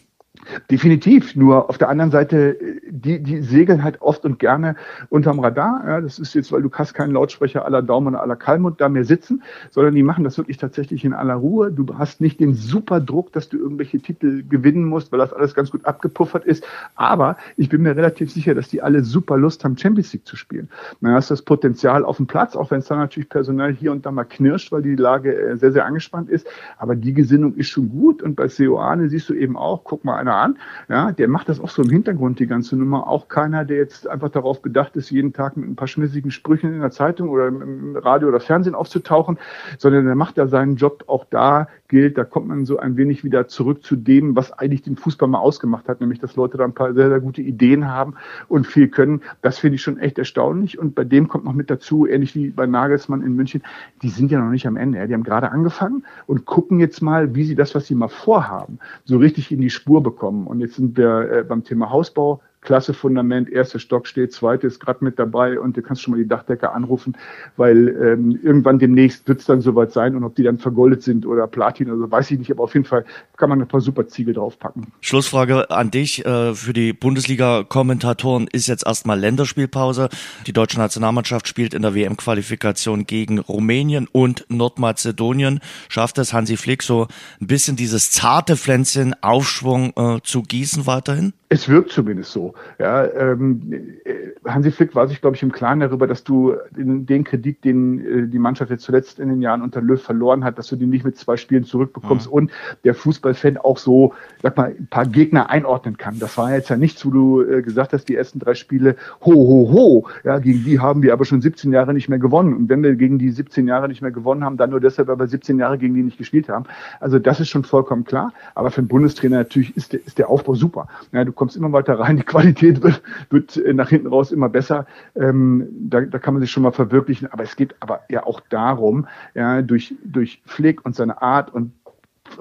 Definitiv. 0.71 1.37
Nur 1.37 1.69
auf 1.69 1.79
der 1.79 1.89
anderen 1.89 2.11
Seite, 2.11 2.57
die, 2.89 3.23
die 3.23 3.43
segeln 3.43 3.83
halt 3.83 4.01
oft 4.01 4.25
und 4.25 4.39
gerne 4.39 4.77
unterm 5.09 5.41
Radar. 5.41 5.83
Ja, 5.87 6.01
das 6.01 6.19
ist 6.19 6.35
jetzt, 6.35 6.53
weil 6.53 6.63
du 6.63 6.71
hast 6.73 6.95
keinen 6.95 7.13
Lautsprecher 7.13 7.65
aller 7.65 7.83
Daumen 7.83 8.15
aller 8.15 8.37
Kalmut 8.37 8.81
da 8.81 8.89
mehr 8.89 9.05
sitzen, 9.05 9.43
sondern 9.71 9.95
die 9.95 10.03
machen 10.03 10.25
das 10.25 10.39
wirklich 10.39 10.57
tatsächlich 10.57 11.05
in 11.05 11.13
aller 11.13 11.35
Ruhe. 11.35 11.71
Du 11.71 11.87
hast 11.99 12.21
nicht 12.21 12.41
den 12.41 12.55
super 12.55 13.01
Druck, 13.01 13.33
dass 13.33 13.49
du 13.49 13.59
irgendwelche 13.59 14.01
Titel 14.01 14.43
gewinnen 14.49 14.85
musst, 14.85 15.13
weil 15.13 15.19
das 15.19 15.33
alles 15.33 15.55
ganz 15.55 15.71
gut 15.71 15.85
abgepuffert 15.85 16.45
ist. 16.45 16.65
Aber 16.95 17.37
ich 17.57 17.69
bin 17.69 17.83
mir 17.83 17.97
relativ 17.97 18.33
sicher, 18.33 18.55
dass 18.55 18.69
die 18.69 18.83
alle 18.83 19.05
super 19.05 19.37
Lust 19.37 19.65
haben, 19.65 19.77
Champions 19.77 20.13
League 20.13 20.27
zu 20.27 20.37
spielen. 20.37 20.69
Man 21.01 21.15
hast 21.15 21.31
das 21.31 21.43
Potenzial 21.43 22.05
auf 22.05 22.17
dem 22.17 22.27
Platz, 22.27 22.57
auch 22.57 22.71
wenn 22.71 22.81
es 22.81 22.87
dann 22.87 22.99
natürlich 22.99 23.29
personell 23.29 23.75
hier 23.75 23.93
und 23.93 24.07
da 24.07 24.11
mal 24.11 24.25
knirscht, 24.25 24.73
weil 24.73 24.83
die 24.83 24.97
Lage 24.97 25.35
äh, 25.35 25.57
sehr, 25.57 25.73
sehr 25.73 25.85
angespannt 25.85 26.31
ist. 26.31 26.47
Aber 26.79 26.97
die 26.97 27.13
Gesinnung 27.13 27.55
ist 27.55 27.69
schon 27.69 27.89
gut. 27.91 28.23
Und 28.23 28.37
bei 28.37 28.49
Seoane 28.49 29.09
siehst 29.09 29.29
du 29.29 29.35
eben 29.35 29.57
auch, 29.57 29.85
guck 29.85 30.05
mal 30.05 30.17
einer 30.17 30.35
an, 30.43 30.59
ja, 30.89 31.13
der 31.13 31.29
macht 31.29 31.49
das 31.49 31.61
auch 31.61 31.69
so 31.69 31.83
im 31.83 31.91
Hintergrund, 31.91 32.39
die 32.39 32.47
ganze 32.47 32.77
Nummer. 32.77 33.09
Auch 33.09 33.29
keiner, 33.29 33.65
der 33.65 33.79
jetzt 33.79 34.09
einfach 34.09 34.31
darauf 34.31 34.61
bedacht 34.63 34.97
ist, 34.97 35.11
jeden 35.11 35.33
Tag 35.33 35.57
mit 35.57 35.69
ein 35.69 35.77
paar 35.77 35.89
schmissigen 35.89 36.31
Sprüchen 36.31 36.75
in 36.75 36.81
der 36.81 36.91
Zeitung 36.91 37.29
oder 37.29 37.49
im 37.49 37.97
Radio 37.97 38.29
oder 38.29 38.41
Fernsehen 38.41 38.75
aufzutauchen, 38.75 39.39
sondern 39.79 40.05
der 40.05 40.15
macht 40.15 40.39
da 40.39 40.47
seinen 40.47 40.77
Job 40.77 41.05
auch 41.07 41.25
da 41.31 41.69
gilt, 41.93 42.17
da 42.17 42.25
kommt 42.25 42.49
man 42.49 42.65
so 42.65 42.79
ein 42.79 42.97
wenig 42.97 43.23
wieder 43.23 43.49
zurück 43.49 43.85
zu 43.85 43.97
dem, 43.97 44.35
was 44.35 44.51
eigentlich 44.51 44.81
den 44.81 44.97
Fußball 44.97 45.29
mal 45.29 45.41
ausgemacht 45.41 45.89
hat, 45.89 46.01
nämlich 46.01 46.21
dass 46.21 46.37
Leute 46.37 46.57
da 46.57 46.65
ein 46.65 46.73
paar 46.73 46.95
sehr, 46.95 47.11
sehr 47.11 47.21
gute 47.21 47.43
Ideen 47.43 47.87
haben 47.87 48.15
und 48.49 48.67
viel 48.67 48.89
können. 48.89 49.21
Das 49.43 49.59
finde 49.59 49.75
ich 49.75 49.83
schon 49.83 49.99
echt 49.99 50.17
erstaunlich. 50.17 50.79
Und 50.79 50.95
bei 50.95 51.05
dem 51.05 51.29
kommt 51.29 51.45
noch 51.45 51.53
mit 51.53 51.69
dazu, 51.69 52.07
ähnlich 52.07 52.35
wie 52.35 52.49
bei 52.49 52.67
Nagelsmann 52.67 53.21
in 53.21 53.37
München, 53.37 53.63
die 54.01 54.09
sind 54.09 54.31
ja 54.31 54.41
noch 54.41 54.51
nicht 54.51 54.67
am 54.67 54.79
Ende. 54.79 55.07
Die 55.07 55.13
haben 55.13 55.23
gerade 55.23 55.53
angefangen 55.53 56.03
und 56.27 56.47
gucken 56.47 56.81
jetzt 56.81 57.03
mal, 57.03 57.35
wie 57.35 57.45
sie 57.45 57.55
das, 57.55 57.75
was 57.75 57.87
sie 57.87 57.95
mal 57.95 58.09
vorhaben, 58.09 58.79
so 59.05 59.19
richtig 59.19 59.53
in 59.53 59.61
die 59.61 59.69
Spur 59.69 60.03
bekommen. 60.03 60.32
Und 60.47 60.61
jetzt 60.61 60.75
sind 60.75 60.97
wir 60.97 61.31
äh, 61.31 61.45
beim 61.45 61.65
Thema 61.65 61.91
Hausbau 61.91 62.41
klasse 62.63 62.95
Fundament, 62.95 63.51
erster 63.51 63.79
Stock 63.79 64.07
steht, 64.07 64.33
zweite 64.33 64.67
ist 64.67 64.81
gerade 64.81 65.05
mit 65.05 65.19
dabei 65.19 65.59
und 65.59 65.77
du 65.77 65.83
kannst 65.83 66.03
schon 66.03 66.13
mal 66.13 66.19
die 66.19 66.29
Dachdecker 66.29 66.75
anrufen, 66.75 67.17
weil 67.57 67.89
ähm, 67.89 68.39
irgendwann 68.43 68.79
demnächst 68.79 69.27
wird 69.29 69.41
es 69.41 69.47
dann 69.47 69.61
soweit 69.61 69.93
sein 69.93 70.15
und 70.17 70.25
ob 70.25 70.37
die 70.37 70.45
dann 70.45 70.59
vergoldet 70.59 71.03
sind 71.03 71.27
oder 71.27 71.47
Platin 71.49 71.91
oder 71.91 71.99
so, 71.99 72.11
weiß 72.11 72.31
ich 72.31 72.39
nicht, 72.39 72.51
aber 72.51 72.63
auf 72.63 72.75
jeden 72.75 72.87
Fall 72.87 73.05
kann 73.37 73.49
man 73.49 73.61
ein 73.61 73.69
paar 73.69 73.81
super 73.81 74.07
Ziegel 74.07 74.35
draufpacken. 74.35 74.87
Schlussfrage 75.01 75.71
an 75.71 75.91
dich. 75.91 76.25
Äh, 76.25 76.55
für 76.55 76.73
die 76.73 76.93
Bundesliga-Kommentatoren 76.93 78.47
ist 78.53 78.69
jetzt 78.69 78.87
erstmal 78.87 79.19
Länderspielpause. 79.19 80.09
Die 80.47 80.53
deutsche 80.53 80.79
Nationalmannschaft 80.79 81.49
spielt 81.49 81.75
in 81.75 81.83
der 81.83 81.95
WM-Qualifikation 81.95 83.07
gegen 83.07 83.41
Rumänien 83.41 84.07
und 84.11 84.47
Nordmazedonien. 84.49 85.61
Schafft 85.89 86.19
es 86.19 86.33
Hansi 86.33 86.57
Flick 86.57 86.85
so 86.85 87.09
ein 87.41 87.49
bisschen 87.49 87.75
dieses 87.75 88.13
zarte 88.13 88.57
Pflänzchen 88.57 89.15
Aufschwung 89.21 89.93
äh, 89.97 90.21
zu 90.23 90.43
gießen 90.43 90.87
weiterhin? 90.87 91.33
Es 91.49 91.69
wirkt 91.69 91.91
zumindest 91.91 92.33
so. 92.33 92.52
Ja, 92.79 93.05
ähm, 93.05 93.61
äh, 94.05 94.49
Hansi 94.49 94.71
Flick 94.71 94.95
war 94.95 95.09
sich, 95.09 95.21
glaube 95.21 95.37
ich, 95.37 95.43
im 95.43 95.53
Klaren 95.53 95.81
darüber, 95.81 96.07
dass 96.07 96.25
du 96.25 96.55
den, 96.71 97.07
den 97.07 97.25
Kredit, 97.25 97.65
den 97.65 98.01
äh, 98.01 98.29
die 98.29 98.39
Mannschaft 98.39 98.71
jetzt 98.71 98.85
zuletzt 98.85 99.19
in 99.19 99.29
den 99.29 99.43
Jahren 99.43 99.63
unter 99.63 99.81
Löw 99.81 100.01
verloren 100.01 100.45
hat, 100.45 100.59
dass 100.59 100.69
du 100.69 100.77
den 100.77 100.91
nicht 100.91 101.05
mit 101.05 101.17
zwei 101.17 101.37
Spielen 101.37 101.65
zurückbekommst 101.65 102.27
mhm. 102.27 102.33
und 102.33 102.51
der 102.85 102.95
Fußballfan 102.95 103.57
auch 103.59 103.79
so, 103.79 104.15
sag 104.43 104.57
mal, 104.57 104.75
ein 104.79 104.87
paar 104.89 105.07
Gegner 105.07 105.51
einordnen 105.51 105.97
kann. 105.97 106.19
Das 106.19 106.37
war 106.39 106.53
jetzt 106.53 106.71
ja 106.71 106.77
nichts, 106.77 107.05
wo 107.07 107.11
du 107.11 107.43
äh, 107.43 107.63
gesagt 107.63 107.93
hast, 107.93 108.09
die 108.09 108.17
ersten 108.17 108.39
drei 108.39 108.55
Spiele, 108.55 108.97
ho, 109.25 109.33
ho, 109.33 109.71
ho, 109.73 110.09
ja, 110.25 110.39
gegen 110.39 110.65
die 110.65 110.81
haben 110.81 111.03
wir 111.03 111.13
aber 111.13 111.25
schon 111.25 111.41
17 111.41 111.73
Jahre 111.73 111.95
nicht 111.95 112.09
mehr 112.09 112.19
gewonnen. 112.19 112.55
Und 112.55 112.69
wenn 112.69 112.83
wir 112.83 112.95
gegen 112.95 113.19
die 113.19 113.31
17 113.31 113.67
Jahre 113.67 113.89
nicht 113.89 114.03
mehr 114.03 114.11
gewonnen 114.11 114.45
haben, 114.45 114.57
dann 114.57 114.71
nur 114.71 114.81
deshalb, 114.81 115.09
weil 115.09 115.19
wir 115.19 115.29
17 115.29 115.59
Jahre 115.59 115.79
gegen 115.79 115.95
die 115.95 116.03
nicht 116.03 116.19
gespielt 116.19 116.49
haben. 116.49 116.65
Also 117.01 117.19
das 117.19 117.41
ist 117.41 117.49
schon 117.49 117.65
vollkommen 117.65 118.05
klar. 118.05 118.33
Aber 118.55 118.71
für 118.71 118.79
einen 118.79 118.89
Bundestrainer 118.89 119.39
natürlich 119.39 119.77
ist 119.77 119.93
der, 119.93 120.01
ist 120.07 120.19
der 120.19 120.29
Aufbau 120.29 120.55
super. 120.55 120.89
Ja, 121.13 121.25
du 121.25 121.33
kommst 121.33 121.57
immer 121.57 121.73
weiter 121.73 121.99
rein, 121.99 122.17
die 122.17 122.23
Qualität 122.23 122.42
wird, 122.43 123.03
wird 123.31 123.57
äh, 123.57 123.75
nach 123.75 123.89
hinten 123.89 124.09
raus 124.09 124.33
immer 124.33 124.49
besser. 124.49 124.87
Ähm, 125.15 125.69
da, 125.73 126.01
da 126.03 126.19
kann 126.19 126.35
man 126.35 126.41
sich 126.41 126.51
schon 126.51 126.63
mal 126.63 126.73
verwirklichen. 126.73 127.29
Aber 127.33 127.43
es 127.43 127.57
geht 127.57 127.75
aber 127.81 128.03
ja 128.09 128.25
auch 128.25 128.41
darum, 128.49 129.07
ja, 129.35 129.63
durch, 129.63 129.95
durch 130.05 130.43
Flick 130.47 130.85
und 130.85 130.95
seine 130.95 131.23
Art 131.23 131.53
und 131.53 131.73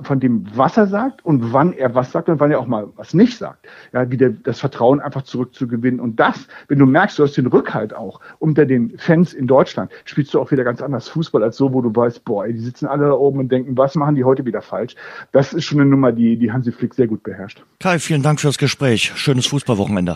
von 0.01 0.19
dem, 0.19 0.45
was 0.55 0.77
er 0.77 0.87
sagt 0.87 1.23
und 1.25 1.53
wann 1.53 1.73
er 1.73 1.93
was 1.95 2.11
sagt 2.11 2.29
und 2.29 2.39
wann 2.39 2.51
er 2.51 2.59
auch 2.59 2.67
mal 2.67 2.87
was 2.95 3.13
nicht 3.13 3.37
sagt. 3.37 3.67
Ja, 3.93 4.09
wieder 4.09 4.29
das 4.29 4.59
Vertrauen 4.59 4.99
einfach 4.99 5.23
zurückzugewinnen. 5.23 5.99
Und 5.99 6.19
das, 6.19 6.47
wenn 6.67 6.79
du 6.79 6.85
merkst, 6.85 7.19
du 7.19 7.23
hast 7.23 7.37
den 7.37 7.47
Rückhalt 7.47 7.93
auch 7.93 8.19
unter 8.39 8.65
den 8.65 8.97
Fans 8.97 9.33
in 9.33 9.47
Deutschland, 9.47 9.91
spielst 10.05 10.33
du 10.33 10.39
auch 10.39 10.51
wieder 10.51 10.63
ganz 10.63 10.81
anders 10.81 11.09
Fußball 11.09 11.43
als 11.43 11.57
so, 11.57 11.73
wo 11.73 11.81
du 11.81 11.95
weißt, 11.95 12.25
boah, 12.25 12.47
die 12.47 12.57
sitzen 12.57 12.87
alle 12.87 13.05
da 13.05 13.13
oben 13.13 13.39
und 13.39 13.51
denken, 13.51 13.77
was 13.77 13.95
machen 13.95 14.15
die 14.15 14.23
heute 14.23 14.45
wieder 14.45 14.61
falsch? 14.61 14.95
Das 15.31 15.53
ist 15.53 15.65
schon 15.65 15.79
eine 15.79 15.89
Nummer, 15.89 16.11
die, 16.11 16.37
die 16.37 16.51
Hansi 16.51 16.71
Flick 16.71 16.93
sehr 16.93 17.07
gut 17.07 17.23
beherrscht. 17.23 17.63
Kai, 17.79 17.99
vielen 17.99 18.23
Dank 18.23 18.39
fürs 18.39 18.57
Gespräch. 18.57 19.13
Schönes 19.15 19.45
Fußballwochenende. 19.47 20.15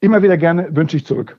Immer 0.00 0.22
wieder 0.22 0.36
gerne, 0.36 0.68
wünsche 0.74 0.96
ich 0.96 1.04
zurück. 1.04 1.36